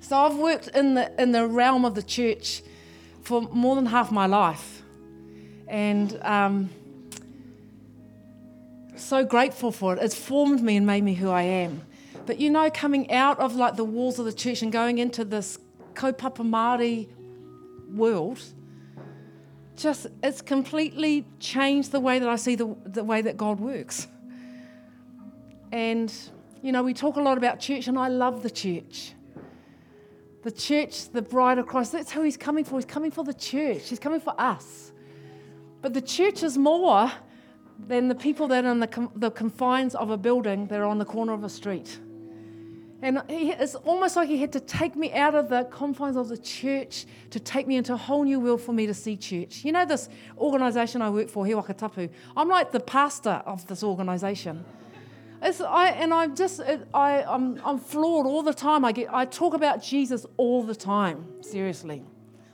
So 0.00 0.16
I've 0.16 0.36
worked 0.36 0.68
in 0.68 0.94
the, 0.94 1.22
in 1.22 1.32
the 1.32 1.46
realm 1.46 1.84
of 1.84 1.94
the 1.94 2.02
church 2.02 2.62
for 3.22 3.42
more 3.42 3.76
than 3.76 3.86
half 3.86 4.10
my 4.10 4.26
life. 4.26 4.82
And 5.68 6.18
um, 6.22 6.70
so 8.96 9.24
grateful 9.24 9.72
for 9.72 9.94
it. 9.94 10.02
It's 10.02 10.14
formed 10.14 10.62
me 10.62 10.76
and 10.76 10.86
made 10.86 11.02
me 11.02 11.14
who 11.14 11.30
I 11.30 11.42
am. 11.42 11.82
But 12.24 12.38
you 12.38 12.50
know, 12.50 12.70
coming 12.70 13.10
out 13.12 13.38
of 13.38 13.54
like 13.54 13.76
the 13.76 13.84
walls 13.84 14.18
of 14.18 14.24
the 14.24 14.32
church 14.32 14.62
and 14.62 14.72
going 14.72 14.98
into 14.98 15.24
this 15.24 15.58
kaupapa 15.94 16.44
Māori 16.48 17.08
world, 17.92 18.42
just 19.76 20.06
it's 20.22 20.42
completely 20.42 21.24
changed 21.38 21.92
the 21.92 22.00
way 22.00 22.18
that 22.18 22.28
I 22.28 22.36
see 22.36 22.54
the, 22.54 22.74
the 22.84 23.04
way 23.04 23.22
that 23.22 23.36
God 23.36 23.60
works. 23.60 24.08
And, 25.72 26.12
you 26.62 26.72
know, 26.72 26.82
we 26.82 26.94
talk 26.94 27.16
a 27.16 27.20
lot 27.20 27.36
about 27.38 27.60
church, 27.60 27.88
and 27.88 27.98
I 27.98 28.08
love 28.08 28.42
the 28.42 28.50
church. 28.50 29.12
The 30.42 30.50
church, 30.50 31.10
the 31.10 31.22
bride 31.22 31.58
of 31.58 31.66
Christ, 31.66 31.92
that's 31.92 32.12
who 32.12 32.22
he's 32.22 32.36
coming 32.36 32.64
for. 32.64 32.76
He's 32.76 32.84
coming 32.84 33.10
for 33.10 33.24
the 33.24 33.34
church, 33.34 33.88
he's 33.88 33.98
coming 33.98 34.20
for 34.20 34.34
us. 34.40 34.92
But 35.82 35.92
the 35.92 36.00
church 36.00 36.42
is 36.42 36.56
more 36.56 37.12
than 37.78 38.08
the 38.08 38.14
people 38.14 38.48
that 38.48 38.64
are 38.64 38.72
in 38.72 38.80
the, 38.80 39.08
the 39.16 39.30
confines 39.30 39.94
of 39.94 40.10
a 40.10 40.16
building 40.16 40.66
that 40.68 40.80
are 40.80 40.86
on 40.86 40.98
the 40.98 41.04
corner 41.04 41.32
of 41.32 41.44
a 41.44 41.48
street. 41.48 42.00
And 43.02 43.22
he, 43.28 43.52
it's 43.52 43.74
almost 43.74 44.16
like 44.16 44.28
he 44.28 44.38
had 44.38 44.52
to 44.52 44.60
take 44.60 44.96
me 44.96 45.12
out 45.12 45.34
of 45.34 45.50
the 45.50 45.64
confines 45.64 46.16
of 46.16 46.28
the 46.28 46.38
church 46.38 47.04
to 47.30 47.38
take 47.38 47.66
me 47.66 47.76
into 47.76 47.92
a 47.92 47.96
whole 47.96 48.24
new 48.24 48.40
world 48.40 48.62
for 48.62 48.72
me 48.72 48.86
to 48.86 48.94
see 48.94 49.16
church. 49.16 49.64
You 49.64 49.72
know, 49.72 49.84
this 49.84 50.08
organization 50.38 51.02
I 51.02 51.10
work 51.10 51.28
for, 51.28 51.44
He 51.44 51.54
Waka 51.54 51.74
Tapu, 51.74 52.08
I'm 52.36 52.48
like 52.48 52.72
the 52.72 52.80
pastor 52.80 53.42
of 53.44 53.66
this 53.66 53.82
organization. 53.82 54.64
It's, 55.42 55.60
I, 55.60 55.90
and 55.90 56.14
I'm 56.14 56.34
just, 56.34 56.60
it, 56.60 56.88
I, 56.94 57.22
I'm, 57.22 57.60
I'm 57.64 57.78
floored 57.78 58.26
all 58.26 58.42
the 58.42 58.54
time. 58.54 58.84
I, 58.84 58.92
get, 58.92 59.12
I 59.12 59.26
talk 59.26 59.52
about 59.52 59.82
Jesus 59.82 60.24
all 60.38 60.62
the 60.62 60.74
time, 60.74 61.26
seriously. 61.42 62.02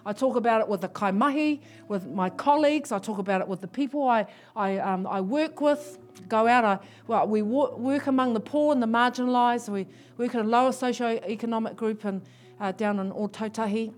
I 0.04 0.12
talk 0.12 0.34
about 0.34 0.61
it 0.61 0.66
with 0.66 0.80
the 0.80 0.88
kaimahi, 0.88 1.61
with 1.87 2.08
my 2.08 2.28
colleagues. 2.28 2.90
I 2.90 2.99
talk 2.99 3.18
about 3.18 3.40
it 3.40 3.46
with 3.46 3.61
the 3.61 3.68
people 3.68 4.08
I, 4.08 4.26
I, 4.56 4.78
um, 4.78 5.06
I 5.06 5.20
work 5.20 5.61
with. 5.61 5.99
Go 6.29 6.47
out, 6.47 6.64
I, 6.64 6.79
well, 7.07 7.26
we 7.26 7.43
work 7.43 8.07
among 8.07 8.35
the 8.35 8.41
poor 8.41 8.73
and 8.73 8.83
the 8.83 8.87
marginalised. 8.87 9.69
We 9.69 9.87
work 10.19 10.35
in 10.35 10.41
a 10.41 10.45
lower 10.45 10.73
socio-economic 10.73 11.76
group 11.76 12.05
and, 12.05 12.23
uh, 12.61 12.73
down 12.73 12.99
in 12.99 13.12
Ōtautahi. 13.12 13.93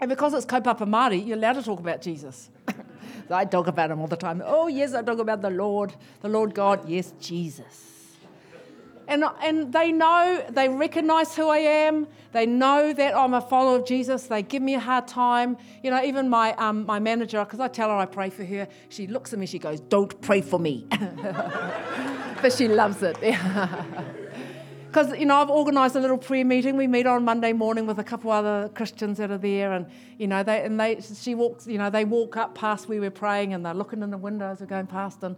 And 0.00 0.08
because 0.08 0.32
it's 0.34 0.46
kaupapa 0.46 0.86
Māori, 0.88 1.26
you're 1.26 1.36
allowed 1.36 1.54
to 1.54 1.62
talk 1.62 1.78
about 1.80 2.00
Jesus. 2.00 2.50
I 3.30 3.44
talk 3.44 3.66
about 3.66 3.90
him 3.90 4.00
all 4.00 4.06
the 4.06 4.16
time. 4.16 4.42
Oh, 4.44 4.66
yes, 4.66 4.94
I 4.94 5.02
talk 5.02 5.18
about 5.18 5.42
the 5.42 5.50
Lord, 5.50 5.94
the 6.20 6.28
Lord 6.28 6.54
God. 6.54 6.88
Yes, 6.88 7.12
Jesus. 7.20 7.99
And, 9.10 9.24
and 9.42 9.72
they 9.72 9.90
know, 9.90 10.44
they 10.50 10.68
recognize 10.68 11.34
who 11.34 11.48
I 11.48 11.58
am. 11.58 12.06
They 12.30 12.46
know 12.46 12.92
that 12.92 13.12
I'm 13.16 13.34
a 13.34 13.40
follower 13.40 13.80
of 13.80 13.84
Jesus. 13.84 14.28
They 14.28 14.44
give 14.44 14.62
me 14.62 14.76
a 14.76 14.80
hard 14.80 15.08
time. 15.08 15.56
You 15.82 15.90
know, 15.90 16.00
even 16.04 16.28
my, 16.28 16.54
um, 16.54 16.86
my 16.86 17.00
manager, 17.00 17.44
because 17.44 17.58
I 17.58 17.66
tell 17.66 17.88
her 17.88 17.96
I 17.96 18.06
pray 18.06 18.30
for 18.30 18.44
her, 18.44 18.68
she 18.88 19.08
looks 19.08 19.32
at 19.32 19.40
me, 19.40 19.46
she 19.46 19.58
goes, 19.58 19.80
Don't 19.80 20.20
pray 20.20 20.40
for 20.40 20.60
me. 20.60 20.86
but 22.40 22.52
she 22.52 22.68
loves 22.68 23.02
it. 23.02 23.18
Because, 24.90 25.16
you 25.16 25.24
know, 25.24 25.36
I've 25.36 25.50
organised 25.50 25.94
a 25.94 26.00
little 26.00 26.18
prayer 26.18 26.44
meeting. 26.44 26.76
We 26.76 26.88
meet 26.88 27.06
on 27.06 27.24
Monday 27.24 27.52
morning 27.52 27.86
with 27.86 28.00
a 28.00 28.02
couple 28.02 28.32
other 28.32 28.68
Christians 28.74 29.18
that 29.18 29.30
are 29.30 29.38
there. 29.38 29.72
And, 29.72 29.86
you 30.18 30.26
know, 30.26 30.42
they, 30.42 30.64
and 30.64 30.80
they, 30.80 31.00
she 31.00 31.36
walks, 31.36 31.68
you 31.68 31.78
know, 31.78 31.90
they 31.90 32.04
walk 32.04 32.36
up 32.36 32.56
past 32.56 32.88
where 32.88 33.00
we're 33.00 33.12
praying 33.12 33.54
and 33.54 33.64
they're 33.64 33.72
looking 33.72 34.02
in 34.02 34.10
the 34.10 34.18
windows, 34.18 34.58
we're 34.58 34.66
going 34.66 34.88
past. 34.88 35.22
And, 35.22 35.36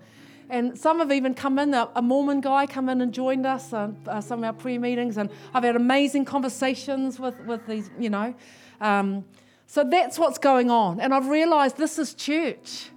and 0.52 0.78
some 0.78 0.98
have 0.98 1.10
even 1.10 1.32
come 1.32 1.58
in, 1.58 1.72
a, 1.72 2.02
Mormon 2.02 2.42
guy 2.42 2.66
come 2.66 2.90
in 2.90 3.00
and 3.00 3.10
joined 3.12 3.46
us, 3.46 3.72
uh, 3.72 3.90
uh, 4.06 4.20
some 4.20 4.40
of 4.40 4.44
our 4.44 4.52
prayer 4.52 4.78
meetings, 4.78 5.16
and 5.16 5.30
I've 5.54 5.64
had 5.64 5.76
amazing 5.76 6.26
conversations 6.26 7.18
with, 7.18 7.40
with 7.46 7.66
these, 7.66 7.90
you 7.98 8.10
know. 8.10 8.34
Um, 8.78 9.24
so 9.66 9.82
that's 9.82 10.18
what's 10.18 10.36
going 10.36 10.70
on. 10.70 11.00
And 11.00 11.14
I've 11.14 11.28
realized 11.28 11.78
this 11.78 11.98
is 11.98 12.12
church. 12.12 12.90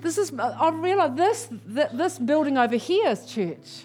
This 0.00 0.16
is, 0.16 0.32
I've 0.32 0.78
realized 0.78 1.16
this, 1.18 1.48
this 1.66 2.18
building 2.18 2.56
over 2.56 2.76
here 2.76 3.10
is 3.10 3.26
church. 3.26 3.84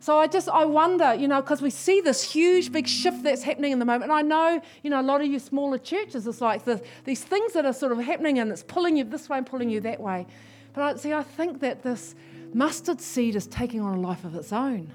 So 0.00 0.18
I 0.18 0.26
just, 0.26 0.48
I 0.48 0.64
wonder, 0.64 1.14
you 1.14 1.28
know, 1.28 1.42
because 1.42 1.60
we 1.60 1.68
see 1.68 2.00
this 2.00 2.22
huge, 2.22 2.72
big 2.72 2.88
shift 2.88 3.24
that's 3.24 3.42
happening 3.42 3.72
in 3.72 3.78
the 3.78 3.84
moment. 3.84 4.04
And 4.04 4.12
I 4.12 4.22
know, 4.22 4.62
you 4.82 4.88
know, 4.88 5.00
a 5.00 5.02
lot 5.02 5.20
of 5.20 5.26
you 5.26 5.38
smaller 5.38 5.76
churches, 5.76 6.26
it's 6.26 6.40
like 6.40 6.64
the, 6.64 6.82
these 7.04 7.22
things 7.22 7.52
that 7.52 7.66
are 7.66 7.74
sort 7.74 7.92
of 7.92 7.98
happening 7.98 8.38
and 8.38 8.50
it's 8.50 8.62
pulling 8.62 8.96
you 8.96 9.04
this 9.04 9.28
way 9.28 9.36
and 9.36 9.46
pulling 9.46 9.68
you 9.68 9.80
that 9.82 10.00
way. 10.00 10.26
But 10.74 10.82
I, 10.82 10.96
see, 10.96 11.12
I 11.12 11.22
think 11.22 11.60
that 11.60 11.82
this 11.82 12.14
mustard 12.54 13.00
seed 13.00 13.36
is 13.36 13.46
taking 13.46 13.80
on 13.80 13.98
a 13.98 14.00
life 14.00 14.24
of 14.24 14.34
its 14.34 14.52
own, 14.52 14.90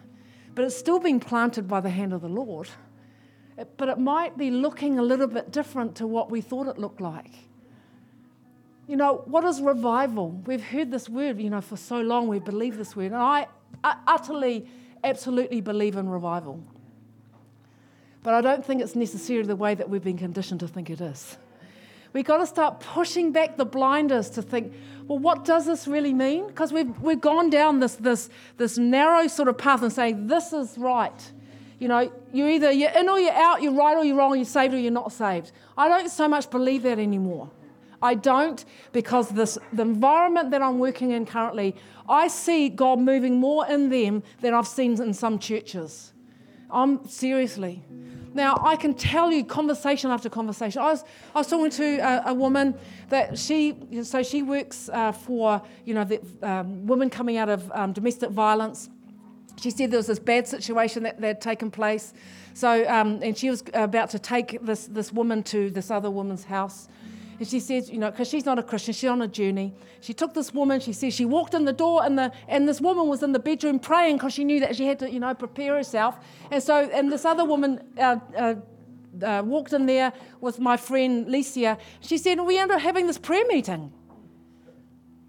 but 0.55 0.65
it's 0.65 0.75
still 0.75 0.99
being 0.99 1.19
planted 1.19 1.67
by 1.67 1.81
the 1.81 1.89
hand 1.89 2.13
of 2.13 2.21
the 2.21 2.29
Lord. 2.29 2.69
It, 3.57 3.77
but 3.77 3.89
it 3.89 3.97
might 3.97 4.37
be 4.37 4.51
looking 4.51 4.99
a 4.99 5.01
little 5.01 5.27
bit 5.27 5.51
different 5.51 5.95
to 5.95 6.07
what 6.07 6.29
we 6.29 6.41
thought 6.41 6.67
it 6.67 6.77
looked 6.77 7.01
like. 7.01 7.31
You 8.87 8.95
know, 8.95 9.23
what 9.25 9.43
is 9.43 9.61
revival? 9.61 10.31
We've 10.45 10.63
heard 10.63 10.91
this 10.91 11.09
word, 11.09 11.41
you 11.41 11.49
know, 11.49 11.61
for 11.61 11.75
so 11.75 11.99
long, 11.99 12.27
we 12.27 12.39
believe 12.39 12.77
this 12.77 12.95
word. 12.95 13.07
And 13.07 13.15
I, 13.15 13.47
I 13.83 13.97
utterly, 14.07 14.67
absolutely 15.03 15.59
believe 15.61 15.97
in 15.97 16.07
revival. 16.07 16.63
But 18.23 18.33
I 18.33 18.41
don't 18.41 18.65
think 18.65 18.81
it's 18.81 18.95
necessarily 18.95 19.47
the 19.47 19.55
way 19.55 19.75
that 19.75 19.89
we've 19.89 20.03
been 20.03 20.17
conditioned 20.17 20.61
to 20.61 20.67
think 20.67 20.89
it 20.89 21.01
is. 21.01 21.37
We've 22.13 22.25
got 22.25 22.37
to 22.37 22.47
start 22.47 22.79
pushing 22.79 23.31
back 23.31 23.57
the 23.57 23.65
blinders 23.65 24.29
to 24.31 24.41
think, 24.41 24.73
well, 25.07 25.19
what 25.19 25.45
does 25.45 25.65
this 25.65 25.87
really 25.87 26.13
mean? 26.13 26.47
Because 26.47 26.73
we've, 26.73 26.99
we've 27.01 27.21
gone 27.21 27.49
down 27.49 27.79
this, 27.79 27.95
this, 27.95 28.29
this 28.57 28.77
narrow 28.77 29.27
sort 29.27 29.47
of 29.47 29.57
path 29.57 29.81
and 29.81 29.91
saying, 29.91 30.27
this 30.27 30.51
is 30.51 30.77
right. 30.77 31.31
You 31.79 31.87
know, 31.87 32.11
you're 32.33 32.49
either 32.49 32.71
you're 32.71 32.91
in 32.91 33.07
or 33.07 33.19
you're 33.19 33.33
out, 33.33 33.61
you're 33.61 33.73
right 33.73 33.95
or 33.95 34.03
you're 34.03 34.17
wrong, 34.17 34.35
you're 34.35 34.45
saved 34.45 34.73
or 34.73 34.79
you're 34.79 34.91
not 34.91 35.11
saved. 35.11 35.51
I 35.77 35.87
don't 35.87 36.09
so 36.09 36.27
much 36.27 36.49
believe 36.49 36.83
that 36.83 36.97
anymore. 36.97 37.51
I 38.01 38.15
don't 38.15 38.63
because 38.91 39.29
this 39.29 39.57
the 39.73 39.83
environment 39.83 40.51
that 40.51 40.61
I'm 40.61 40.79
working 40.79 41.11
in 41.11 41.25
currently, 41.25 41.75
I 42.09 42.27
see 42.29 42.69
God 42.69 42.99
moving 42.99 43.39
more 43.39 43.67
in 43.67 43.89
them 43.89 44.23
than 44.41 44.53
I've 44.53 44.67
seen 44.67 45.01
in 45.01 45.13
some 45.13 45.39
churches. 45.39 46.13
I'm 46.69 47.07
seriously. 47.07 47.83
Now, 48.37 48.61
I 48.63 48.75
can 48.75 48.93
tell 48.93 49.31
you 49.31 49.43
conversation 49.43 50.11
after 50.11 50.29
conversation. 50.29 50.79
I 50.79 50.91
was, 50.91 51.03
I 51.33 51.39
was 51.39 51.47
talking 51.47 51.71
to 51.71 51.97
a, 51.97 52.29
a 52.29 52.33
woman 52.35 52.75
that 53.09 53.35
she, 53.35 53.75
so 54.03 54.21
she 54.21 54.43
works 54.43 54.89
uh, 54.93 55.11
for, 55.11 55.59
you 55.85 55.95
know, 55.95 56.03
the, 56.03 56.21
um, 56.43 56.85
women 56.85 57.09
coming 57.09 57.37
out 57.37 57.49
of 57.49 57.71
um, 57.71 57.93
domestic 57.93 58.29
violence. 58.29 58.91
She 59.59 59.71
said 59.71 59.89
there 59.89 59.97
was 59.97 60.05
this 60.05 60.19
bad 60.19 60.47
situation 60.47 61.01
that, 61.01 61.19
that 61.19 61.27
had 61.27 61.41
taken 61.41 61.71
place. 61.71 62.13
So, 62.53 62.87
um, 62.87 63.21
and 63.23 63.35
she 63.35 63.49
was 63.49 63.63
about 63.73 64.11
to 64.11 64.19
take 64.19 64.63
this, 64.63 64.85
this 64.85 65.11
woman 65.11 65.41
to 65.43 65.71
this 65.71 65.89
other 65.89 66.11
woman's 66.11 66.43
house. 66.43 66.89
And 67.39 67.47
she 67.47 67.59
says, 67.59 67.89
you 67.89 67.99
know, 67.99 68.09
because 68.09 68.27
she's 68.27 68.45
not 68.45 68.57
a 68.57 68.63
Christian, 68.63 68.93
she's 68.93 69.09
on 69.09 69.21
a 69.21 69.27
journey. 69.27 69.73
She 70.01 70.13
took 70.13 70.33
this 70.33 70.53
woman, 70.53 70.79
she 70.79 70.93
says 70.93 71.13
she 71.13 71.25
walked 71.25 71.53
in 71.53 71.65
the 71.65 71.73
door 71.73 72.03
and, 72.03 72.17
the, 72.17 72.31
and 72.47 72.67
this 72.67 72.81
woman 72.81 73.07
was 73.07 73.21
in 73.21 73.31
the 73.31 73.39
bedroom 73.39 73.79
praying 73.79 74.17
because 74.17 74.33
she 74.33 74.43
knew 74.43 74.59
that 74.59 74.75
she 74.75 74.87
had 74.87 74.99
to, 74.99 75.11
you 75.11 75.19
know, 75.19 75.33
prepare 75.33 75.75
herself. 75.75 76.17
And 76.51 76.63
so, 76.63 76.89
and 76.89 77.11
this 77.11 77.25
other 77.25 77.45
woman 77.45 77.81
uh, 77.97 78.17
uh, 78.35 78.55
uh, 79.23 79.43
walked 79.45 79.73
in 79.73 79.85
there 79.85 80.13
with 80.41 80.59
my 80.59 80.77
friend 80.77 81.27
Licia. 81.27 81.77
She 81.99 82.17
said, 82.17 82.39
we 82.41 82.57
ended 82.57 82.75
up 82.77 82.81
having 82.81 83.07
this 83.07 83.17
prayer 83.17 83.45
meeting. 83.47 83.91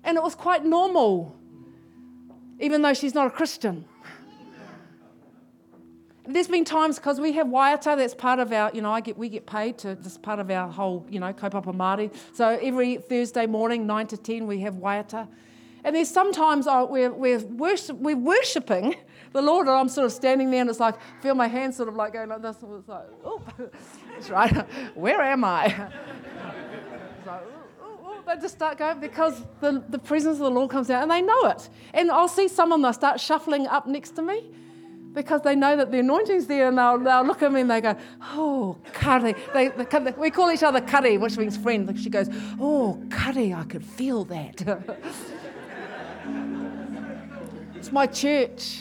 And 0.05 0.17
it 0.17 0.23
was 0.23 0.35
quite 0.35 0.65
normal, 0.65 1.37
even 2.59 2.81
though 2.83 2.95
she's 2.95 3.15
not 3.15 3.27
a 3.27 3.31
Christian 3.31 3.85
there's 6.29 6.49
been 6.49 6.65
times 6.65 6.97
because 6.97 7.21
we 7.21 7.33
have 7.33 7.47
waiata, 7.47 7.97
that's 7.97 8.15
part 8.15 8.39
of 8.39 8.53
our, 8.53 8.71
you 8.75 8.83
know, 8.83 8.93
I 8.93 9.01
get, 9.01 9.17
we 9.17 9.31
get 9.31 9.47
paid 9.47 9.79
to, 9.79 9.95
this 9.95 10.19
part 10.19 10.39
of 10.39 10.51
our 10.51 10.69
whole, 10.69 11.07
you 11.09 11.21
know, 11.21 11.33
kaupapa 11.33 11.75
Māori. 11.75 12.15
So 12.35 12.59
every 12.61 12.99
Thursday 12.99 13.47
morning, 13.47 13.87
9 13.87 14.07
to 14.09 14.17
10, 14.17 14.47
we 14.47 14.61
have 14.61 14.75
waiata. 14.75 15.27
And 15.85 15.97
there's 15.97 16.11
sometimes 16.11 16.67
oh, 16.67 16.85
we're, 16.85 17.13
we're, 17.13 17.39
worship, 17.39 17.97
we're 17.97 18.17
worshipping 18.17 18.97
the 19.33 19.41
Lord, 19.41 19.69
and 19.69 19.77
I'm 19.77 19.89
sort 19.89 20.05
of 20.05 20.13
standing 20.13 20.51
there, 20.51 20.61
and 20.61 20.69
it's 20.69 20.81
like, 20.81 20.97
I 20.97 21.23
feel 21.23 21.35
my 21.35 21.47
hands 21.47 21.77
sort 21.77 21.89
of 21.89 21.97
like 21.97 22.13
going 22.13 22.29
like 22.29 22.43
this. 22.43 22.57
And 22.63 22.75
it's 22.75 22.89
like, 22.89 23.07
oh, 23.25 23.43
that's 24.13 24.29
right. 24.29 24.53
Where 24.95 25.23
am 25.23 25.45
I? 25.45 25.67
it's 27.19 27.27
like, 27.27 27.43
they 28.27 28.43
just 28.43 28.55
start 28.55 28.77
going 28.77 29.01
because 29.01 29.43
the, 29.61 29.83
the 29.89 29.99
presence 29.99 30.35
of 30.35 30.45
the 30.45 30.51
Lord 30.51 30.71
comes 30.71 30.91
out, 30.91 31.03
and 31.03 31.11
they 31.11 31.23
know 31.23 31.45
it. 31.45 31.71
And 31.95 32.11
I'll 32.11 32.29
see 32.29 32.49
someone, 32.49 32.83
they'll 32.83 32.93
start 32.93 33.19
shuffling 33.19 33.67
up 33.67 33.87
next 33.87 34.11
to 34.17 34.23
me 34.23 34.51
because 35.19 35.43
they 35.43 35.57
know 35.57 35.77
that 35.77 35.91
the 35.91 35.99
anointing's 35.99 36.47
there 36.47 36.69
and 36.69 36.79
they'll, 36.79 36.97
they'll 36.99 37.25
look 37.25 37.43
at 37.43 37.53
me 37.53 37.63
and 37.63 37.71
they 37.71 37.81
go, 37.81 37.97
oh, 38.23 38.79
kari. 38.93 39.35
They, 39.53 39.69
they, 39.69 40.13
we 40.17 40.31
call 40.31 40.53
each 40.53 40.63
other 40.63 40.81
kari, 40.81 41.19
which 41.19 41.37
means 41.37 41.57
friend. 41.57 41.99
She 41.99 42.09
goes, 42.09 42.29
oh, 42.61 43.03
kari, 43.11 43.53
I 43.53 43.65
could 43.65 43.85
feel 43.85 44.25
that. 44.27 44.87
It's 47.75 47.93
my 47.93 48.07
church. 48.07 48.81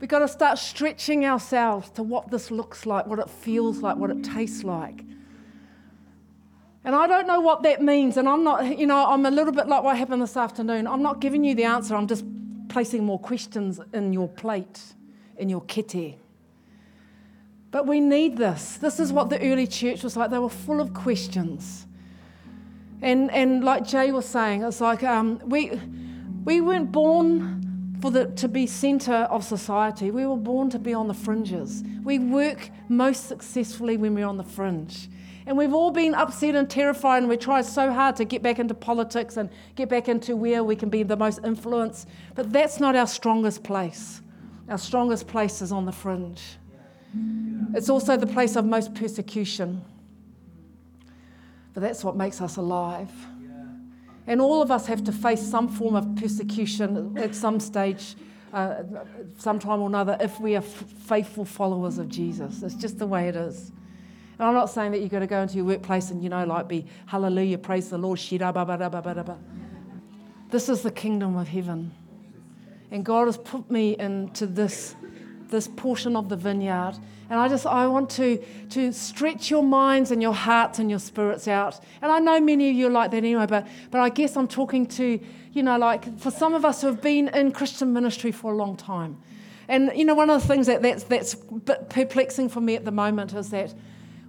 We've 0.00 0.08
got 0.08 0.20
to 0.20 0.28
start 0.28 0.58
stretching 0.58 1.26
ourselves 1.26 1.90
to 1.90 2.02
what 2.02 2.30
this 2.30 2.50
looks 2.50 2.86
like, 2.86 3.06
what 3.06 3.18
it 3.18 3.28
feels 3.28 3.78
like, 3.78 3.96
what 3.96 4.10
it 4.10 4.24
tastes 4.24 4.64
like. 4.64 5.04
And 6.82 6.94
I 6.94 7.06
don't 7.06 7.26
know 7.26 7.40
what 7.40 7.62
that 7.64 7.82
means. 7.82 8.16
And 8.16 8.26
I'm 8.26 8.42
not, 8.42 8.78
you 8.78 8.86
know, 8.86 9.06
I'm 9.06 9.26
a 9.26 9.30
little 9.30 9.52
bit 9.52 9.68
like 9.68 9.82
what 9.82 9.98
happened 9.98 10.22
this 10.22 10.36
afternoon. 10.36 10.86
I'm 10.86 11.02
not 11.02 11.20
giving 11.20 11.44
you 11.44 11.54
the 11.54 11.64
answer, 11.64 11.94
I'm 11.94 12.06
just 12.06 12.24
placing 12.68 13.04
more 13.04 13.18
questions 13.18 13.80
in 13.92 14.12
your 14.12 14.28
plate, 14.28 14.80
in 15.38 15.48
your 15.48 15.62
kitty. 15.62 16.18
But 17.70 17.86
we 17.86 18.00
need 18.00 18.36
this. 18.36 18.76
This 18.76 18.98
is 18.98 19.12
what 19.12 19.30
the 19.30 19.40
early 19.40 19.66
church 19.66 20.02
was 20.02 20.16
like. 20.16 20.30
They 20.30 20.38
were 20.38 20.48
full 20.48 20.80
of 20.80 20.94
questions. 20.94 21.86
And, 23.02 23.30
and 23.30 23.62
like 23.62 23.86
Jay 23.86 24.10
was 24.10 24.26
saying, 24.26 24.62
it's 24.62 24.80
like 24.80 25.02
um, 25.04 25.40
we, 25.44 25.78
we 26.44 26.60
weren't 26.60 26.90
born 26.90 27.96
for 28.00 28.10
the, 28.10 28.26
to 28.26 28.48
be 28.48 28.66
centre 28.66 29.12
of 29.30 29.44
society. 29.44 30.10
We 30.10 30.26
were 30.26 30.36
born 30.36 30.70
to 30.70 30.78
be 30.78 30.94
on 30.94 31.08
the 31.08 31.14
fringes. 31.14 31.84
We 32.02 32.18
work 32.18 32.70
most 32.88 33.26
successfully 33.26 33.96
when 33.96 34.14
we're 34.14 34.26
on 34.26 34.36
the 34.36 34.44
fringe. 34.44 35.08
And 35.46 35.56
we've 35.56 35.72
all 35.72 35.90
been 35.90 36.14
upset 36.14 36.54
and 36.54 36.68
terrified, 36.68 37.18
and 37.18 37.28
we 37.28 37.36
tried 37.36 37.64
so 37.64 37.90
hard 37.90 38.16
to 38.16 38.24
get 38.24 38.42
back 38.42 38.58
into 38.58 38.74
politics 38.74 39.36
and 39.36 39.48
get 39.76 39.88
back 39.88 40.08
into 40.08 40.36
where 40.36 40.62
we 40.62 40.76
can 40.76 40.90
be 40.90 41.02
the 41.02 41.16
most 41.16 41.40
influence. 41.42 42.06
But 42.34 42.52
that's 42.52 42.80
not 42.80 42.94
our 42.94 43.06
strongest 43.06 43.62
place. 43.62 44.20
Our 44.68 44.78
strongest 44.78 45.26
place 45.26 45.62
is 45.62 45.72
on 45.72 45.86
the 45.86 45.92
fringe. 45.92 46.42
It's 47.74 47.88
also 47.88 48.16
the 48.16 48.26
place 48.26 48.56
of 48.56 48.64
most 48.64 48.94
persecution. 48.94 49.82
But 51.74 51.80
that's 51.80 52.04
what 52.04 52.16
makes 52.16 52.40
us 52.40 52.56
alive. 52.56 53.10
And 54.26 54.42
all 54.42 54.60
of 54.60 54.70
us 54.70 54.86
have 54.86 55.02
to 55.04 55.12
face 55.12 55.40
some 55.40 55.68
form 55.68 55.94
of 55.94 56.16
persecution 56.16 57.16
at 57.16 57.34
some 57.34 57.60
stage, 57.60 58.14
uh, 58.52 58.82
sometime 59.38 59.80
or 59.80 59.88
another, 59.88 60.18
if 60.20 60.38
we 60.38 60.54
are 60.54 60.58
f- 60.58 60.64
faithful 60.66 61.46
followers 61.46 61.96
of 61.96 62.08
Jesus. 62.10 62.62
It's 62.62 62.74
just 62.74 62.98
the 62.98 63.06
way 63.06 63.28
it 63.28 63.36
is. 63.36 63.72
And 64.38 64.46
I'm 64.48 64.54
not 64.54 64.66
saying 64.66 64.92
that 64.92 65.00
you've 65.00 65.10
got 65.10 65.20
to 65.20 65.26
go 65.26 65.40
into 65.40 65.56
your 65.56 65.64
workplace 65.64 66.10
and, 66.10 66.22
you 66.22 66.28
know, 66.28 66.44
like 66.44 66.68
be 66.68 66.84
hallelujah, 67.06 67.56
praise 67.56 67.88
the 67.88 67.96
Lord, 67.96 68.18
shira, 68.18 68.52
ba, 68.52 68.66
ba, 68.66 68.76
ba, 68.76 68.90
ba, 68.90 69.14
ba. 69.14 69.38
This 70.50 70.68
is 70.68 70.82
the 70.82 70.90
kingdom 70.90 71.36
of 71.36 71.48
heaven. 71.48 71.92
And 72.90 73.04
God 73.04 73.26
has 73.26 73.36
put 73.36 73.70
me 73.70 73.96
into 73.98 74.46
this, 74.46 74.94
this 75.48 75.68
portion 75.68 76.16
of 76.16 76.28
the 76.28 76.36
vineyard. 76.36 76.94
And 77.30 77.38
I 77.38 77.48
just, 77.48 77.66
I 77.66 77.86
want 77.86 78.08
to, 78.10 78.42
to 78.70 78.92
stretch 78.92 79.50
your 79.50 79.62
minds 79.62 80.10
and 80.10 80.22
your 80.22 80.32
hearts 80.32 80.78
and 80.78 80.88
your 80.88 80.98
spirits 80.98 81.46
out. 81.46 81.78
And 82.00 82.10
I 82.10 82.18
know 82.18 82.40
many 82.40 82.70
of 82.70 82.76
you 82.76 82.86
are 82.86 82.90
like 82.90 83.10
that 83.10 83.18
anyway, 83.18 83.46
but, 83.46 83.66
but 83.90 84.00
I 84.00 84.08
guess 84.08 84.36
I'm 84.36 84.48
talking 84.48 84.86
to, 84.86 85.20
you 85.52 85.62
know, 85.62 85.76
like 85.76 86.18
for 86.18 86.30
some 86.30 86.54
of 86.54 86.64
us 86.64 86.80
who 86.80 86.86
have 86.86 87.02
been 87.02 87.28
in 87.28 87.52
Christian 87.52 87.92
ministry 87.92 88.32
for 88.32 88.52
a 88.52 88.56
long 88.56 88.76
time. 88.76 89.18
And, 89.68 89.92
you 89.94 90.06
know, 90.06 90.14
one 90.14 90.30
of 90.30 90.40
the 90.40 90.48
things 90.48 90.66
that, 90.68 90.80
that's, 90.80 91.04
that's 91.04 91.36
perplexing 91.90 92.48
for 92.48 92.62
me 92.62 92.74
at 92.74 92.86
the 92.86 92.90
moment 92.90 93.34
is 93.34 93.50
that 93.50 93.74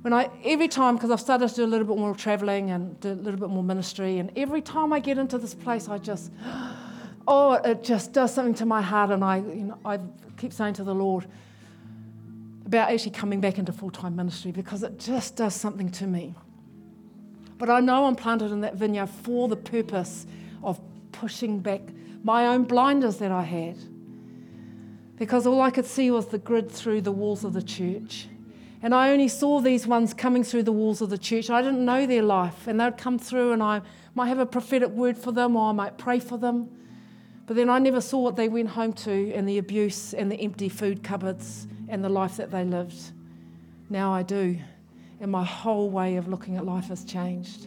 when 0.02 0.14
I, 0.14 0.30
every 0.44 0.68
time, 0.68 0.96
because 0.96 1.12
I've 1.12 1.22
started 1.22 1.48
to 1.48 1.56
do 1.56 1.64
a 1.64 1.68
little 1.68 1.88
bit 1.88 1.98
more 1.98 2.14
traveling 2.16 2.72
and 2.72 3.00
do 3.00 3.12
a 3.12 3.14
little 3.14 3.40
bit 3.40 3.50
more 3.50 3.64
ministry, 3.64 4.20
and 4.20 4.32
every 4.36 4.62
time 4.62 4.92
I 4.92 5.00
get 5.00 5.18
into 5.18 5.38
this 5.38 5.54
place, 5.54 5.88
I 5.88 5.98
just, 5.98 6.32
oh, 7.30 7.54
it 7.54 7.84
just 7.84 8.12
does 8.12 8.34
something 8.34 8.56
to 8.56 8.66
my 8.66 8.82
heart. 8.82 9.12
And 9.12 9.24
I, 9.24 9.38
you 9.38 9.66
know, 9.66 9.78
I 9.86 10.00
keep 10.36 10.52
saying 10.52 10.74
to 10.76 10.84
the 10.84 10.96
Lord, 10.96 11.28
about 12.66 12.92
actually 12.92 13.12
coming 13.12 13.40
back 13.40 13.58
into 13.58 13.72
full 13.72 13.90
time 13.90 14.16
ministry 14.16 14.52
because 14.52 14.84
it 14.84 15.00
just 15.00 15.36
does 15.36 15.56
something 15.56 15.90
to 15.90 16.06
me. 16.06 16.36
But 17.58 17.70
I 17.70 17.80
know 17.80 18.06
I'm 18.06 18.16
planted 18.16 18.52
in 18.52 18.62
that 18.62 18.76
vineyard 18.76 19.08
for 19.08 19.48
the 19.48 19.56
purpose 19.56 20.28
of 20.64 20.80
pushing 21.12 21.60
back 21.60 21.82
my 22.24 22.48
own 22.48 22.64
blinders 22.64 23.18
that 23.18 23.32
I 23.32 23.44
had. 23.44 23.78
Because 25.18 25.46
all 25.46 25.62
I 25.62 25.70
could 25.70 25.86
see 25.86 26.12
was 26.12 26.28
the 26.28 26.38
grid 26.38 26.72
through 26.72 27.02
the 27.02 27.12
walls 27.12 27.44
of 27.44 27.54
the 27.54 27.62
church. 27.62 28.28
And 28.82 28.96
I 28.96 29.12
only 29.12 29.28
saw 29.28 29.60
these 29.60 29.86
ones 29.86 30.14
coming 30.14 30.44
through 30.44 30.64
the 30.64 30.72
walls 30.72 31.02
of 31.02 31.10
the 31.10 31.18
church. 31.18 31.50
I 31.50 31.62
didn't 31.62 31.84
know 31.84 32.06
their 32.06 32.24
life. 32.24 32.68
And 32.68 32.80
they'd 32.80 32.98
come 32.98 33.20
through, 33.20 33.52
and 33.52 33.62
I 33.62 33.82
might 34.16 34.28
have 34.28 34.40
a 34.40 34.46
prophetic 34.46 34.90
word 34.90 35.18
for 35.18 35.32
them, 35.32 35.58
or 35.58 35.70
I 35.70 35.74
might 35.74 35.98
pray 35.98 36.20
for 36.20 36.38
them. 36.38 36.70
But 37.50 37.56
then 37.56 37.68
I 37.68 37.80
never 37.80 38.00
saw 38.00 38.20
what 38.20 38.36
they 38.36 38.48
went 38.48 38.70
home 38.70 38.94
to 38.94 39.34
and 39.34 39.50
the 39.50 39.58
abuse 39.58 40.14
and 40.14 40.32
the 40.32 40.40
empty 40.40 40.70
food 40.70 41.04
cupboards 41.04 41.66
and 41.88 42.04
the 42.04 42.10
life 42.10 42.38
that 42.38 42.52
they 42.52 42.64
lived. 42.64 43.12
Now 43.90 44.14
I 44.14 44.22
do. 44.22 44.60
And 45.20 45.32
my 45.32 45.44
whole 45.44 45.90
way 45.90 46.18
of 46.18 46.28
looking 46.28 46.58
at 46.58 46.66
life 46.68 46.90
has 46.90 47.04
changed. 47.04 47.66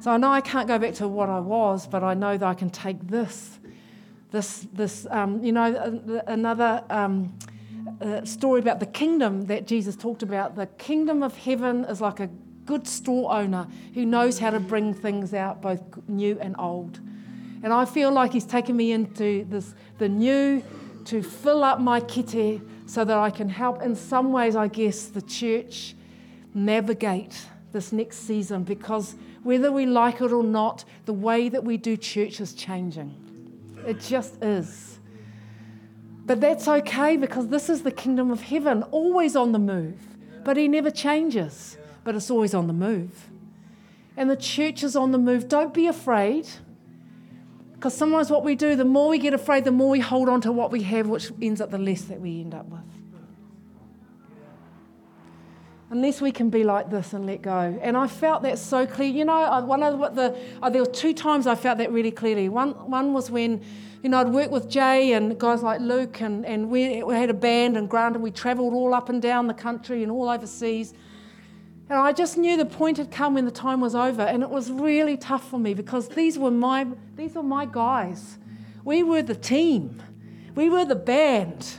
So 0.00 0.10
I 0.10 0.16
know 0.16 0.32
I 0.32 0.40
can't 0.40 0.66
go 0.66 0.80
back 0.80 0.94
to 0.94 1.06
what 1.06 1.28
I 1.28 1.38
was, 1.38 1.86
but 1.86 2.02
I 2.02 2.14
know 2.14 2.36
that 2.36 2.44
I 2.44 2.54
can 2.54 2.70
take 2.70 3.06
this, 3.06 3.60
this, 4.32 4.66
this, 4.72 5.06
um, 5.12 5.44
you 5.44 5.52
know, 5.52 6.22
another 6.26 6.82
um, 6.90 7.32
uh, 8.00 8.24
story 8.24 8.58
about 8.58 8.80
the 8.80 8.86
kingdom 8.86 9.46
that 9.46 9.68
Jesus 9.68 9.94
talked 9.94 10.24
about. 10.24 10.56
The 10.56 10.66
kingdom 10.66 11.22
of 11.22 11.36
heaven 11.36 11.84
is 11.84 12.00
like 12.00 12.18
a 12.18 12.26
good 12.64 12.88
store 12.88 13.32
owner 13.32 13.68
who 13.94 14.04
knows 14.04 14.40
how 14.40 14.50
to 14.50 14.58
bring 14.58 14.92
things 14.92 15.34
out, 15.34 15.62
both 15.62 15.82
new 16.08 16.36
and 16.40 16.56
old. 16.58 16.98
And 17.62 17.72
I 17.72 17.84
feel 17.84 18.10
like 18.10 18.32
he's 18.32 18.44
taken 18.44 18.76
me 18.76 18.92
into 18.92 19.44
this, 19.48 19.74
the 19.98 20.08
new 20.08 20.62
to 21.06 21.22
fill 21.22 21.64
up 21.64 21.80
my 21.80 22.00
kete 22.00 22.60
so 22.86 23.04
that 23.04 23.16
I 23.16 23.30
can 23.30 23.48
help, 23.48 23.82
in 23.82 23.96
some 23.96 24.32
ways, 24.32 24.56
I 24.56 24.68
guess, 24.68 25.06
the 25.06 25.22
church 25.22 25.94
navigate 26.54 27.46
this 27.72 27.92
next 27.92 28.18
season 28.18 28.64
because 28.64 29.14
whether 29.42 29.70
we 29.70 29.86
like 29.86 30.20
it 30.20 30.32
or 30.32 30.42
not, 30.42 30.84
the 31.04 31.12
way 31.12 31.48
that 31.48 31.64
we 31.64 31.76
do 31.76 31.96
church 31.96 32.40
is 32.40 32.54
changing. 32.54 33.14
It 33.86 34.00
just 34.00 34.42
is. 34.42 34.98
But 36.26 36.40
that's 36.40 36.68
okay 36.68 37.16
because 37.16 37.48
this 37.48 37.70
is 37.70 37.82
the 37.82 37.90
kingdom 37.90 38.30
of 38.30 38.42
heaven, 38.42 38.82
always 38.84 39.34
on 39.34 39.52
the 39.52 39.58
move. 39.58 39.98
But 40.44 40.56
he 40.56 40.68
never 40.68 40.90
changes, 40.90 41.78
but 42.04 42.14
it's 42.14 42.30
always 42.30 42.52
on 42.54 42.66
the 42.66 42.72
move. 42.72 43.28
And 44.16 44.28
the 44.28 44.36
church 44.36 44.82
is 44.82 44.96
on 44.96 45.12
the 45.12 45.18
move. 45.18 45.48
Don't 45.48 45.72
be 45.72 45.86
afraid. 45.86 46.48
Because 47.78 47.94
sometimes 47.94 48.28
what 48.28 48.42
we 48.42 48.56
do, 48.56 48.74
the 48.74 48.84
more 48.84 49.08
we 49.08 49.20
get 49.20 49.34
afraid, 49.34 49.62
the 49.62 49.70
more 49.70 49.90
we 49.90 50.00
hold 50.00 50.28
on 50.28 50.40
to 50.40 50.50
what 50.50 50.72
we 50.72 50.82
have, 50.82 51.06
which 51.06 51.30
ends 51.40 51.60
up 51.60 51.70
the 51.70 51.78
less 51.78 52.02
that 52.02 52.20
we 52.20 52.40
end 52.40 52.52
up 52.52 52.66
with. 52.66 52.80
Unless 55.90 56.20
we 56.20 56.32
can 56.32 56.50
be 56.50 56.64
like 56.64 56.90
this 56.90 57.12
and 57.12 57.24
let 57.24 57.40
go. 57.40 57.78
And 57.80 57.96
I 57.96 58.08
felt 58.08 58.42
that 58.42 58.58
so 58.58 58.84
clear. 58.84 59.08
You 59.08 59.24
know, 59.24 59.60
one 59.64 59.84
of 59.84 60.00
the, 60.00 60.08
the 60.08 60.38
uh, 60.60 60.70
there 60.70 60.82
were 60.82 60.90
two 60.90 61.14
times 61.14 61.46
I 61.46 61.54
felt 61.54 61.78
that 61.78 61.92
really 61.92 62.10
clearly. 62.10 62.48
One, 62.48 62.72
one 62.90 63.12
was 63.12 63.30
when, 63.30 63.62
you 64.02 64.08
know, 64.08 64.18
I'd 64.18 64.28
worked 64.28 64.50
with 64.50 64.68
Jay 64.68 65.12
and 65.12 65.38
guys 65.38 65.62
like 65.62 65.80
Luke, 65.80 66.20
and, 66.20 66.44
and 66.44 66.68
we, 66.68 67.04
we 67.04 67.14
had 67.14 67.30
a 67.30 67.34
band, 67.34 67.76
and 67.76 67.88
Grant, 67.88 68.16
and 68.16 68.24
we 68.24 68.32
travelled 68.32 68.74
all 68.74 68.92
up 68.92 69.08
and 69.08 69.22
down 69.22 69.46
the 69.46 69.54
country 69.54 70.02
and 70.02 70.10
all 70.10 70.28
overseas. 70.28 70.94
And 71.90 71.98
I 71.98 72.12
just 72.12 72.36
knew 72.36 72.56
the 72.56 72.66
point 72.66 72.98
had 72.98 73.10
come 73.10 73.34
when 73.34 73.46
the 73.46 73.50
time 73.50 73.80
was 73.80 73.94
over, 73.94 74.22
and 74.22 74.42
it 74.42 74.50
was 74.50 74.70
really 74.70 75.16
tough 75.16 75.48
for 75.48 75.58
me 75.58 75.72
because 75.72 76.08
these 76.08 76.38
were 76.38 76.50
my 76.50 76.86
these 77.16 77.34
were 77.34 77.42
my 77.42 77.64
guys. 77.64 78.38
We 78.84 79.02
were 79.02 79.22
the 79.22 79.34
team. 79.34 80.02
We 80.54 80.68
were 80.68 80.84
the 80.84 80.96
band. 80.96 81.76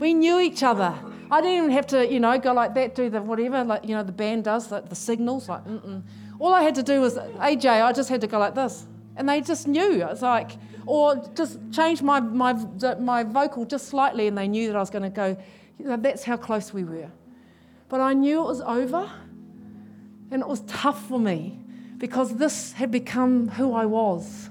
We 0.00 0.12
knew 0.12 0.40
each 0.40 0.62
other. 0.62 0.94
I 1.30 1.40
didn't 1.40 1.56
even 1.56 1.70
have 1.70 1.86
to, 1.88 2.06
you 2.06 2.20
know, 2.20 2.38
go 2.38 2.52
like 2.52 2.74
that, 2.74 2.94
do 2.94 3.08
the 3.08 3.22
whatever, 3.22 3.64
like 3.64 3.84
you 3.84 3.94
know, 3.94 4.02
the 4.02 4.12
band 4.12 4.44
does, 4.44 4.68
the, 4.68 4.80
the 4.80 4.94
signals. 4.94 5.48
Like, 5.48 5.64
mm-mm. 5.64 6.02
all 6.38 6.52
I 6.52 6.62
had 6.62 6.74
to 6.74 6.82
do 6.82 7.00
was 7.00 7.16
AJ. 7.16 7.82
I 7.82 7.92
just 7.92 8.08
had 8.08 8.20
to 8.22 8.26
go 8.26 8.38
like 8.38 8.54
this, 8.54 8.86
and 9.16 9.28
they 9.28 9.40
just 9.40 9.68
knew. 9.68 10.04
It's 10.04 10.22
like, 10.22 10.52
or 10.84 11.16
just 11.34 11.58
change 11.70 12.02
my 12.02 12.18
my 12.18 12.54
my 12.98 13.22
vocal 13.22 13.64
just 13.64 13.86
slightly, 13.86 14.26
and 14.26 14.36
they 14.36 14.48
knew 14.48 14.66
that 14.66 14.76
I 14.76 14.80
was 14.80 14.90
going 14.90 15.04
to 15.04 15.10
go. 15.10 15.36
You 15.78 15.86
know, 15.86 15.96
that's 15.96 16.24
how 16.24 16.36
close 16.36 16.72
we 16.72 16.82
were. 16.82 17.10
But 17.88 18.00
I 18.00 18.14
knew 18.14 18.40
it 18.42 18.46
was 18.46 18.60
over. 18.60 19.10
And 20.34 20.42
it 20.42 20.48
was 20.48 20.62
tough 20.62 21.06
for 21.06 21.20
me 21.20 21.56
because 21.96 22.34
this 22.34 22.72
had 22.72 22.90
become 22.90 23.46
who 23.50 23.72
I 23.72 23.86
was. 23.86 24.50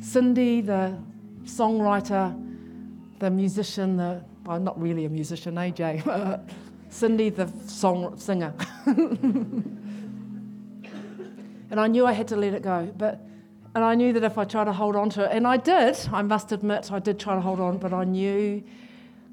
Cindy, 0.00 0.60
the 0.60 0.98
songwriter, 1.44 2.38
the 3.18 3.30
musician, 3.30 3.96
the, 3.96 4.22
well, 4.44 4.60
not 4.60 4.78
really 4.78 5.06
a 5.06 5.08
musician, 5.08 5.56
eh, 5.56 5.70
AJ, 5.70 6.40
Cindy, 6.90 7.30
the 7.30 7.50
song 7.66 8.18
singer. 8.18 8.52
and 8.84 9.80
I 11.70 11.86
knew 11.86 12.04
I 12.04 12.12
had 12.12 12.28
to 12.28 12.36
let 12.36 12.52
it 12.52 12.62
go. 12.62 12.92
But, 12.98 13.18
and 13.74 13.82
I 13.82 13.94
knew 13.94 14.12
that 14.12 14.24
if 14.24 14.36
I 14.36 14.44
tried 14.44 14.64
to 14.64 14.74
hold 14.74 14.94
on 14.94 15.08
to 15.10 15.24
it, 15.24 15.30
and 15.32 15.46
I 15.46 15.56
did, 15.56 15.96
I 16.12 16.20
must 16.20 16.52
admit, 16.52 16.92
I 16.92 16.98
did 16.98 17.18
try 17.18 17.34
to 17.34 17.40
hold 17.40 17.60
on, 17.60 17.78
but 17.78 17.94
I 17.94 18.04
knew 18.04 18.62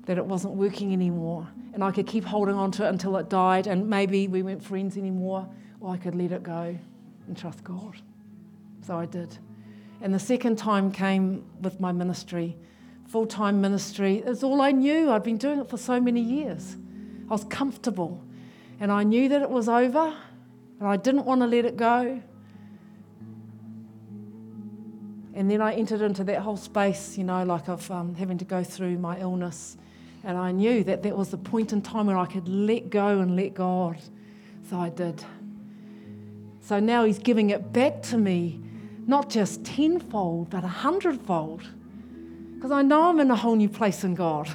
that 0.09 0.17
it 0.17 0.25
wasn't 0.25 0.55
working 0.55 0.91
anymore. 0.91 1.47
And 1.75 1.83
I 1.83 1.91
could 1.91 2.07
keep 2.07 2.25
holding 2.25 2.55
on 2.55 2.71
to 2.71 2.83
it 2.83 2.89
until 2.89 3.15
it 3.17 3.29
died, 3.29 3.67
and 3.67 3.87
maybe 3.87 4.27
we 4.27 4.41
weren't 4.41 4.63
friends 4.63 4.97
anymore, 4.97 5.47
or 5.79 5.93
I 5.93 5.97
could 5.97 6.15
let 6.15 6.31
it 6.31 6.41
go 6.41 6.75
and 7.27 7.37
trust 7.37 7.63
God. 7.63 7.95
So 8.81 8.97
I 8.97 9.05
did. 9.05 9.37
And 10.01 10.11
the 10.11 10.17
second 10.17 10.57
time 10.57 10.91
came 10.91 11.45
with 11.61 11.79
my 11.79 11.91
ministry. 11.91 12.57
Full 13.05 13.27
time 13.27 13.61
ministry 13.61 14.23
It's 14.25 14.41
all 14.41 14.61
I 14.61 14.71
knew. 14.71 15.11
I'd 15.11 15.21
been 15.21 15.37
doing 15.37 15.59
it 15.59 15.69
for 15.69 15.77
so 15.77 16.01
many 16.01 16.21
years. 16.21 16.75
I 17.29 17.33
was 17.33 17.43
comfortable. 17.43 18.19
And 18.79 18.91
I 18.91 19.03
knew 19.03 19.29
that 19.29 19.43
it 19.43 19.49
was 19.51 19.69
over, 19.69 20.17
and 20.79 20.87
I 20.87 20.97
didn't 20.97 21.25
want 21.25 21.41
to 21.41 21.47
let 21.47 21.65
it 21.65 21.77
go. 21.77 22.19
And 25.35 25.51
then 25.51 25.61
I 25.61 25.75
entered 25.75 26.01
into 26.01 26.23
that 26.23 26.39
whole 26.39 26.57
space, 26.57 27.15
you 27.15 27.25
know, 27.25 27.43
like 27.43 27.69
of 27.69 27.91
um, 27.91 28.15
having 28.15 28.39
to 28.39 28.45
go 28.45 28.63
through 28.63 28.97
my 28.97 29.19
illness. 29.19 29.77
And 30.23 30.38
I 30.38 30.51
knew 30.51 30.84
that 30.84 31.03
that 31.03 31.17
was 31.17 31.29
the 31.29 31.38
point 31.38 31.71
in 31.73 31.82
time 31.82 32.08
where 32.08 32.17
I 32.17 32.25
could 32.25 32.47
let 32.47 32.89
go 32.89 33.19
and 33.19 33.36
let 33.36 33.53
God. 33.53 33.97
So 34.69 34.79
I 34.79 34.89
did. 34.89 35.23
So 36.62 36.79
now 36.79 37.05
He's 37.05 37.19
giving 37.19 37.49
it 37.49 37.71
back 37.71 38.01
to 38.03 38.17
me, 38.17 38.60
not 39.08 39.29
just 39.29 39.63
tenfold, 39.63 40.49
but 40.49 40.63
a 40.63 40.67
hundredfold. 40.67 41.63
Because 42.55 42.71
I 42.71 42.82
know 42.82 43.10
I'm 43.10 43.19
in 43.19 43.32
a 43.32 43.36
whole 43.36 43.55
new 43.55 43.69
place 43.69 44.03
in 44.03 44.15
God. 44.15 44.49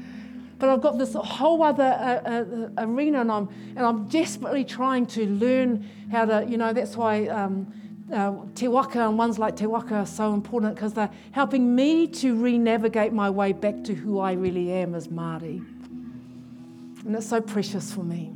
but 0.58 0.68
I've 0.68 0.80
got 0.80 0.98
this 0.98 1.14
whole 1.14 1.62
other 1.62 1.84
uh, 1.84 2.28
uh, 2.28 2.68
arena, 2.78 3.20
and 3.20 3.30
I'm, 3.30 3.48
and 3.76 3.86
I'm 3.86 4.08
desperately 4.08 4.64
trying 4.64 5.06
to 5.06 5.26
learn 5.26 5.88
how 6.10 6.24
to, 6.24 6.44
you 6.48 6.56
know, 6.56 6.72
that's 6.72 6.96
why. 6.96 7.28
Um, 7.28 7.72
uh, 8.12 8.34
Te 8.54 8.68
Waka 8.68 9.08
and 9.08 9.18
ones 9.18 9.38
like 9.38 9.56
Te 9.56 9.66
Waka 9.66 9.94
are 9.96 10.06
so 10.06 10.34
important 10.34 10.74
because 10.74 10.92
they're 10.92 11.10
helping 11.32 11.74
me 11.74 12.06
to 12.06 12.34
re 12.34 12.58
navigate 12.58 13.12
my 13.12 13.30
way 13.30 13.52
back 13.52 13.82
to 13.84 13.94
who 13.94 14.18
I 14.18 14.32
really 14.32 14.70
am 14.72 14.94
as 14.94 15.08
Māori. 15.08 15.64
And 17.04 17.14
it's 17.16 17.28
so 17.28 17.40
precious 17.40 17.92
for 17.92 18.02
me. 18.02 18.32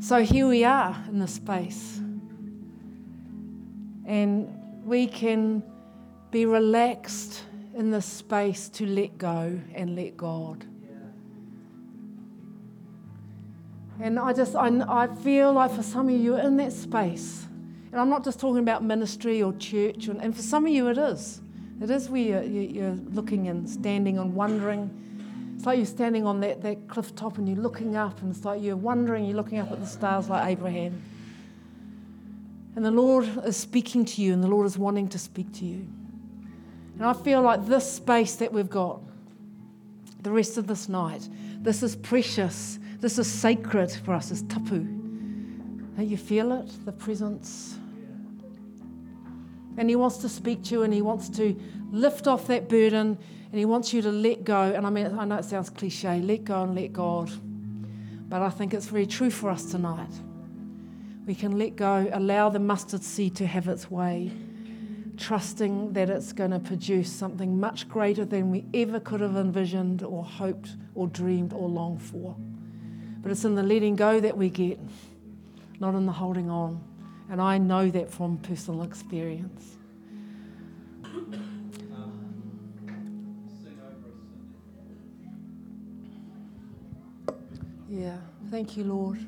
So 0.00 0.22
here 0.22 0.46
we 0.46 0.64
are 0.64 0.96
in 1.08 1.18
this 1.18 1.34
space. 1.34 2.00
And 4.06 4.48
we 4.84 5.06
can 5.06 5.62
be 6.30 6.46
relaxed 6.46 7.42
in 7.74 7.90
this 7.90 8.06
space 8.06 8.68
to 8.68 8.86
let 8.86 9.18
go 9.18 9.60
and 9.74 9.96
let 9.96 10.16
God. 10.16 10.64
And 14.00 14.18
I 14.18 14.32
just, 14.32 14.54
I, 14.54 14.68
I 14.88 15.06
feel 15.06 15.52
like 15.52 15.72
for 15.72 15.82
some 15.82 16.08
of 16.08 16.14
you 16.14 16.36
in 16.36 16.56
that 16.58 16.72
space, 16.72 17.46
and 17.92 18.00
I'm 18.00 18.10
not 18.10 18.24
just 18.24 18.38
talking 18.38 18.58
about 18.58 18.84
ministry 18.84 19.42
or 19.42 19.54
church, 19.54 20.08
and, 20.08 20.20
and 20.20 20.36
for 20.36 20.42
some 20.42 20.66
of 20.66 20.72
you 20.72 20.88
it 20.88 20.98
is. 20.98 21.40
It 21.80 21.90
is 21.90 22.08
where 22.08 22.20
you're, 22.20 22.42
you're 22.42 22.98
looking 23.12 23.48
and 23.48 23.68
standing 23.68 24.18
and 24.18 24.34
wondering. 24.34 24.90
It's 25.56 25.64
like 25.64 25.78
you're 25.78 25.86
standing 25.86 26.26
on 26.26 26.40
that, 26.40 26.62
that 26.62 26.88
cliff 26.88 27.14
top 27.14 27.38
and 27.38 27.48
you're 27.48 27.58
looking 27.58 27.96
up, 27.96 28.20
and 28.20 28.34
it's 28.34 28.44
like 28.44 28.62
you're 28.62 28.76
wondering, 28.76 29.24
you're 29.24 29.36
looking 29.36 29.58
up 29.58 29.72
at 29.72 29.80
the 29.80 29.86
stars 29.86 30.28
like 30.28 30.46
Abraham. 30.46 31.02
And 32.76 32.84
the 32.84 32.90
Lord 32.90 33.26
is 33.46 33.56
speaking 33.56 34.04
to 34.04 34.22
you, 34.22 34.34
and 34.34 34.44
the 34.44 34.48
Lord 34.48 34.66
is 34.66 34.76
wanting 34.76 35.08
to 35.08 35.18
speak 35.18 35.52
to 35.54 35.64
you. 35.64 35.86
And 36.98 37.04
I 37.04 37.14
feel 37.14 37.40
like 37.40 37.66
this 37.66 37.90
space 37.90 38.36
that 38.36 38.52
we've 38.52 38.68
got, 38.68 39.00
the 40.22 40.30
rest 40.30 40.58
of 40.58 40.66
this 40.66 40.88
night, 40.88 41.26
this 41.60 41.82
is 41.82 41.96
precious 41.96 42.78
this 43.06 43.20
is 43.20 43.28
sacred 43.28 43.88
for 43.88 44.14
us, 44.14 44.32
it's 44.32 44.42
tapu. 44.48 44.84
You 45.96 46.16
feel 46.16 46.50
it, 46.50 46.84
the 46.84 46.90
presence. 46.90 47.78
And 49.76 49.88
He 49.88 49.94
wants 49.94 50.16
to 50.18 50.28
speak 50.28 50.64
to 50.64 50.74
you 50.74 50.82
and 50.82 50.92
He 50.92 51.02
wants 51.02 51.28
to 51.28 51.56
lift 51.92 52.26
off 52.26 52.48
that 52.48 52.68
burden 52.68 53.16
and 53.52 53.58
He 53.60 53.64
wants 53.64 53.92
you 53.92 54.02
to 54.02 54.10
let 54.10 54.42
go. 54.42 54.72
And 54.74 54.84
I 54.84 54.90
mean, 54.90 55.16
I 55.16 55.24
know 55.24 55.36
it 55.36 55.44
sounds 55.44 55.70
cliche 55.70 56.18
let 56.18 56.42
go 56.42 56.64
and 56.64 56.74
let 56.74 56.92
God. 56.94 57.30
But 58.28 58.42
I 58.42 58.50
think 58.50 58.74
it's 58.74 58.86
very 58.86 59.06
true 59.06 59.30
for 59.30 59.50
us 59.50 59.70
tonight. 59.70 60.10
We 61.26 61.36
can 61.36 61.60
let 61.60 61.76
go, 61.76 62.10
allow 62.12 62.48
the 62.48 62.58
mustard 62.58 63.04
seed 63.04 63.36
to 63.36 63.46
have 63.46 63.68
its 63.68 63.88
way, 63.88 64.32
trusting 65.16 65.92
that 65.92 66.10
it's 66.10 66.32
going 66.32 66.50
to 66.50 66.58
produce 66.58 67.12
something 67.12 67.60
much 67.60 67.88
greater 67.88 68.24
than 68.24 68.50
we 68.50 68.64
ever 68.74 68.98
could 68.98 69.20
have 69.20 69.36
envisioned 69.36 70.02
or 70.02 70.24
hoped 70.24 70.70
or 70.96 71.06
dreamed 71.06 71.52
or 71.52 71.68
longed 71.68 72.02
for. 72.02 72.34
But 73.26 73.32
it's 73.32 73.44
in 73.44 73.56
the 73.56 73.62
letting 73.64 73.96
go 73.96 74.20
that 74.20 74.36
we 74.36 74.48
get, 74.50 74.78
not 75.80 75.96
in 75.96 76.06
the 76.06 76.12
holding 76.12 76.48
on. 76.48 76.80
And 77.28 77.42
I 77.42 77.58
know 77.58 77.90
that 77.90 78.08
from 78.08 78.38
personal 78.38 78.84
experience. 78.84 79.78
Yeah, 87.90 88.16
thank 88.48 88.76
you, 88.76 88.84
Lord. 88.84 89.18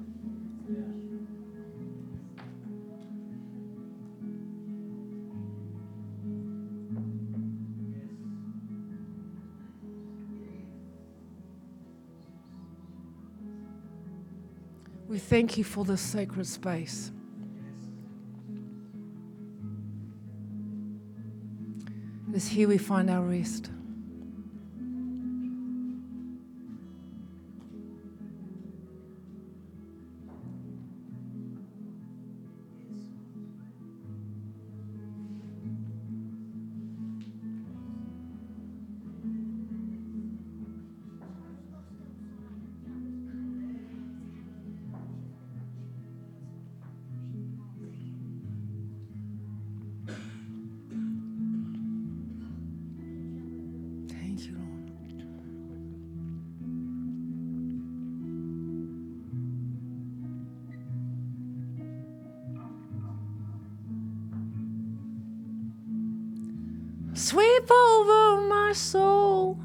Thank 15.29 15.59
you 15.59 15.65
for 15.65 15.85
this 15.85 16.01
sacred 16.01 16.47
space. 16.47 17.13
It 22.31 22.37
is 22.37 22.49
here 22.49 22.69
we 22.69 22.79
find 22.79 23.11
our 23.11 23.23
rest. 23.23 23.71
Sweep 67.19 67.69
over 67.69 68.43
my 68.43 68.73
soul. 68.73 69.59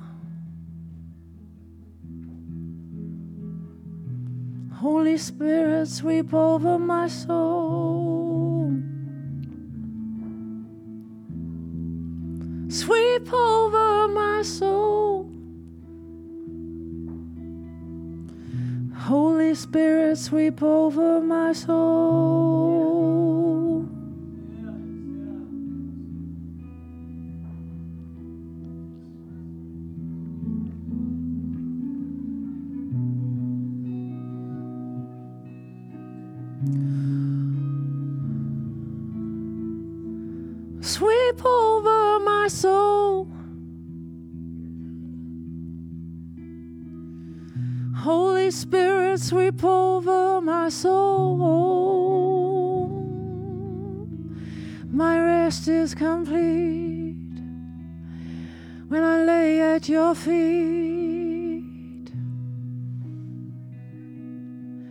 Holy 4.74 5.18
Spirit, 5.20 5.88
sweep 5.88 6.34
over 6.34 6.80
my 6.80 7.08
soul. 7.08 8.72
Sweep 12.70 13.32
over 13.32 14.08
my 14.08 14.42
soul. 14.42 15.30
Holy 18.96 19.54
Spirit, 19.54 20.18
sweep 20.18 20.64
over 20.64 21.22
my 21.22 21.54
soul. 21.54 23.04
Sweep 49.24 49.64
over 49.64 50.42
my 50.42 50.70
soul. 50.70 51.38
My 54.92 55.20
rest 55.20 55.68
is 55.68 55.96
complete 55.96 57.16
when 58.90 59.04
I 59.04 59.24
lay 59.24 59.62
at 59.62 59.88
your 59.90 60.14
feet. 60.14 60.44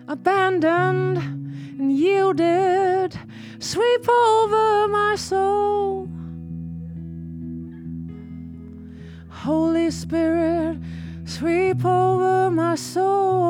Abandoned 0.08 1.18
and 1.78 1.92
yielded, 1.92 3.18
sweep 3.58 4.08
over 4.08 4.88
my 4.88 5.14
soul. 5.16 6.08
Holy 9.28 9.90
Spirit, 9.90 10.78
sweep 11.42 11.84
over 11.84 12.50
my 12.52 12.76
soul. 12.76 13.42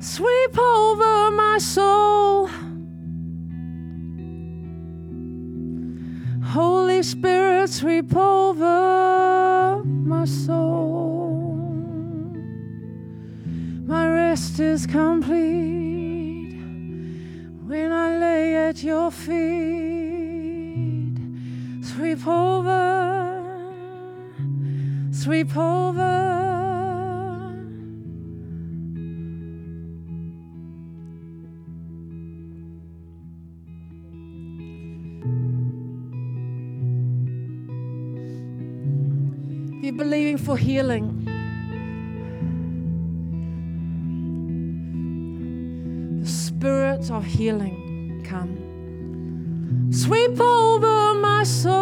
sweep 0.00 0.56
over 0.56 1.30
my 1.32 1.58
soul. 1.58 2.48
Holy 6.44 7.02
Spirit, 7.02 7.70
sweep 7.70 8.14
over 8.14 9.82
my 9.84 10.24
soul. 10.24 11.56
My 13.84 14.06
rest 14.08 14.60
is 14.60 14.86
complete 14.86 16.54
when 17.66 17.90
I 17.90 18.18
lay 18.18 18.54
at 18.54 18.84
your 18.84 19.10
feet. 19.10 20.01
Sweep 22.02 22.26
over, 22.26 23.62
sweep 25.12 25.56
over. 25.56 26.12
You're 39.80 39.92
believing 39.92 40.38
for 40.38 40.56
healing. 40.56 41.24
The 46.20 46.28
spirit 46.28 47.08
of 47.12 47.24
healing 47.24 48.24
come. 48.28 48.58
Sweep 49.92 50.40
over 50.40 51.14
my 51.14 51.44
soul. 51.44 51.81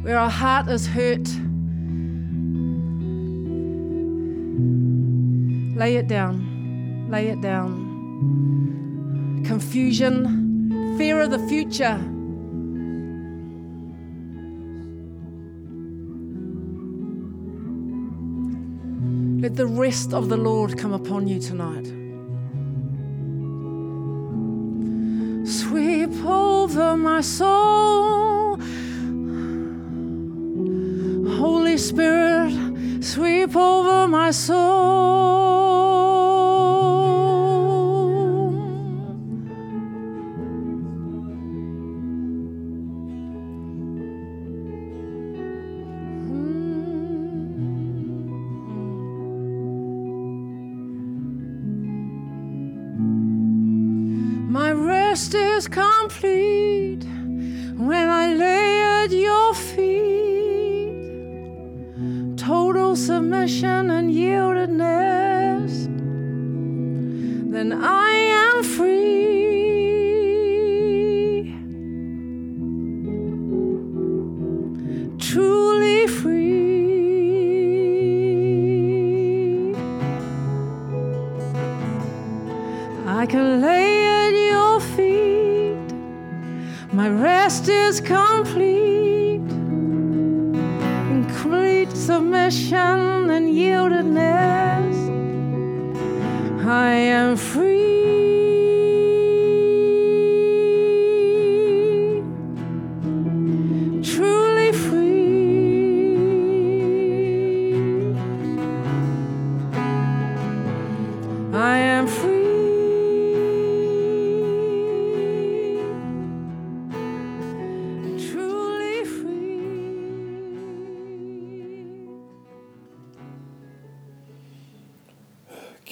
Where 0.01 0.17
our 0.17 0.29
heart 0.29 0.67
is 0.69 0.87
hurt, 0.87 1.27
lay 5.77 5.95
it 5.97 6.07
down, 6.07 7.07
lay 7.09 7.27
it 7.27 7.41
down. 7.41 7.87
Confusion, 9.45 10.95
fear 10.97 11.21
of 11.21 11.31
the 11.31 11.39
future. 11.47 11.99
The 19.59 19.67
rest 19.67 20.13
of 20.13 20.29
the 20.29 20.37
Lord 20.37 20.77
come 20.77 20.93
upon 20.93 21.27
you 21.27 21.37
tonight. 21.37 21.85
Sweep 25.45 26.13
over 26.23 26.95
my 26.95 27.19
soul. 27.19 28.55
Holy 31.41 31.77
Spirit, 31.77 32.53
sweep 33.03 33.53
over 33.53 34.07
my 34.07 34.31
soul. 34.31 35.98
Rest 55.09 55.33
is 55.33 55.67
complete 55.67 57.03
when 57.87 58.07
I 58.23 58.33
lay 58.35 58.81
at 59.03 59.11
your 59.11 59.55
feet. 59.55 59.87
Total 62.37 62.95
submission 62.95 63.89
and 63.89 64.11
yieldedness. 64.11 64.48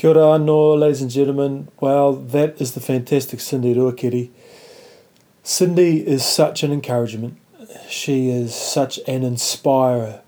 Kia 0.07 0.17
ora 0.17 0.37
ladies 0.77 1.01
and 1.01 1.11
gentlemen. 1.11 1.67
Well, 1.81 2.13
that 2.13 2.61
is 2.61 2.71
the 2.75 2.79
fantastic 2.79 3.41
Cindy 3.41 3.75
Ruakere. 3.75 4.29
Cindy 5.43 6.07
is 6.07 6.23
such 6.23 6.63
an 6.63 6.71
encouragement. 6.71 7.37
She 7.89 8.29
is 8.29 8.55
such 8.55 9.01
an 9.05 9.23
inspirer. 9.23 10.21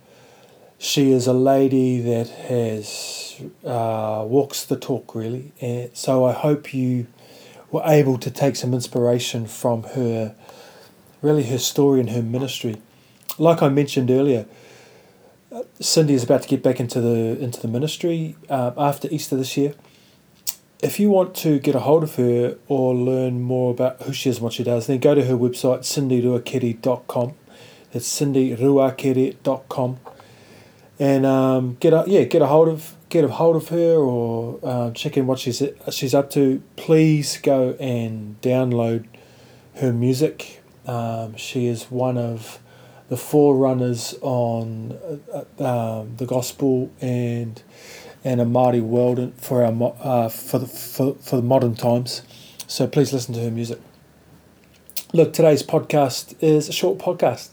She 0.80 1.14
is 1.14 1.28
a 1.28 1.34
lady 1.34 2.02
that 2.02 2.28
has 2.28 3.42
uh, 3.64 4.26
walks 4.28 4.66
the 4.66 4.76
talk 4.76 5.16
really, 5.16 5.54
and 5.62 5.96
so 5.96 6.26
I 6.26 6.34
hope 6.34 6.74
you 6.74 7.08
were 7.72 7.84
able 7.86 8.18
to 8.18 8.30
take 8.30 8.58
some 8.58 8.74
inspiration 8.74 9.48
from 9.48 9.84
her, 9.96 10.36
really 11.22 11.44
her 11.44 11.58
story 11.58 12.02
and 12.02 12.10
her 12.10 12.22
ministry. 12.22 12.82
Like 13.38 13.62
I 13.62 13.70
mentioned 13.70 14.12
earlier, 14.12 14.46
Cindy 15.80 16.14
is 16.14 16.24
about 16.24 16.44
to 16.44 16.48
get 16.48 16.62
back 16.62 16.80
into 16.80 17.02
the 17.02 17.42
into 17.42 17.60
the 17.60 17.68
ministry 17.68 18.36
uh, 18.50 18.72
after 18.78 19.08
Easter 19.10 19.36
this 19.36 19.58
year. 19.58 19.74
If 20.82 21.00
you 21.00 21.10
want 21.10 21.36
to 21.38 21.60
get 21.60 21.76
a 21.76 21.80
hold 21.80 22.04
of 22.04 22.16
her 22.16 22.58
or 22.68 22.94
learn 22.94 23.42
more 23.42 23.72
about 23.72 24.02
who 24.04 24.14
she 24.14 24.30
is 24.30 24.38
and 24.38 24.44
what 24.44 24.54
she 24.54 24.64
does, 24.64 24.88
then 24.88 25.00
go 25.00 25.16
to 25.16 25.26
her 25.26 25.34
website 25.34 25.80
cindyruakere.com. 25.80 27.34
It's 27.92 28.20
cindyruakere.com, 28.20 30.00
and 31.00 31.26
um, 31.26 31.78
get 31.80 31.94
a 31.94 32.04
yeah 32.06 32.24
get 32.24 32.42
a 32.44 32.48
hold 32.48 32.68
of 32.68 32.96
get 33.10 33.24
a 33.24 33.30
hold 33.30 33.56
of 33.56 33.70
her 33.70 33.96
or 33.96 34.60
uh, 34.64 34.92
check 34.92 35.18
in 35.18 35.26
what 35.26 35.40
she's 35.40 35.64
she's 35.90 36.14
up 36.14 36.30
to. 36.32 36.62
Please 36.76 37.38
go 37.38 37.72
and 37.80 38.40
download 38.42 39.06
her 39.76 39.92
music. 39.92 40.62
Um, 40.86 41.36
she 41.36 41.66
is 41.66 41.86
one 41.86 42.20
of 42.20 42.60
the 43.10 43.18
forerunners 43.18 44.16
on 44.22 44.98
uh, 45.34 46.00
um, 46.00 46.16
the 46.18 46.26
gospel 46.26 46.92
and 47.02 47.62
and 48.24 48.42
a 48.42 48.46
Māori 48.46 48.82
world 48.82 49.34
for 49.38 49.64
our 49.64 49.96
uh, 50.00 50.30
for 50.30 50.60
the 50.60 50.68
for, 50.68 51.16
for 51.16 51.36
the 51.36 51.42
modern 51.42 51.76
times. 51.76 52.22
So 52.68 52.88
please 52.88 53.12
listen 53.12 53.34
to 53.34 53.42
her 53.42 53.52
music. 53.52 53.80
Look, 55.12 55.34
today's 55.34 55.64
podcast 55.64 56.36
is 56.40 56.70
a 56.70 56.72
short 56.72 57.00
podcast. 57.00 57.50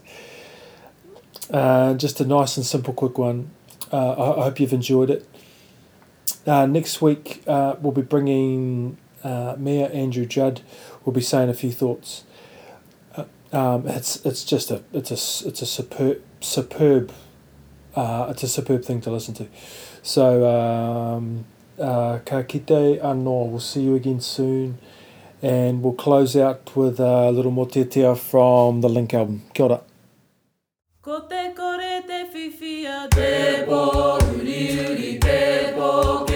Uh, 1.50 1.94
just 1.94 2.20
a 2.20 2.26
nice 2.26 2.56
and 2.56 2.66
simple, 2.66 2.92
quick 2.92 3.16
one. 3.16 3.50
Uh, 3.90 4.12
I, 4.12 4.40
I 4.40 4.44
hope 4.44 4.60
you've 4.60 4.74
enjoyed 4.74 5.10
it. 5.10 5.26
Uh, 6.46 6.66
next 6.66 7.00
week 7.00 7.42
uh, 7.46 7.76
we'll 7.80 7.92
be 7.92 8.02
bringing 8.02 8.98
uh, 9.24 9.56
Mayor 9.58 9.88
Andrew 9.92 10.26
Judd. 10.26 10.60
We'll 11.04 11.14
be 11.14 11.20
saying 11.20 11.48
a 11.48 11.54
few 11.54 11.72
thoughts. 11.72 12.24
Um, 13.52 13.86
it's 13.86 14.24
it's 14.26 14.44
just 14.44 14.70
a 14.70 14.82
it's 14.92 15.10
a 15.10 15.48
it's 15.48 15.62
a 15.62 15.66
superb 15.66 16.22
superb 16.40 17.12
uh, 17.96 18.26
it's 18.30 18.42
a 18.42 18.48
superb 18.48 18.84
thing 18.84 19.00
to 19.00 19.10
listen 19.10 19.34
to. 19.34 19.46
So 20.02 20.46
um, 20.46 21.46
uh, 21.80 22.18
ka 22.24 22.42
kite 22.42 23.00
anō. 23.00 23.50
We'll 23.50 23.60
see 23.60 23.82
you 23.82 23.94
again 23.94 24.20
soon, 24.20 24.78
and 25.42 25.82
we'll 25.82 25.94
close 25.94 26.36
out 26.36 26.76
with 26.76 27.00
a 27.00 27.30
little 27.30 27.50
more 27.50 27.66
te 27.66 27.84
from 28.14 28.82
the 28.82 28.88
Link 28.88 29.14
album. 29.14 29.42
Kia 29.54 29.64
ora. 29.64 29.80
Ko 31.00 31.20
te 31.20 31.52
kore 31.56 32.02
te 32.06 32.24
te 33.10 33.64
po 33.64 34.18
uri 34.34 34.78
uri 34.78 35.18
te 35.18 35.72
ke 36.28 36.35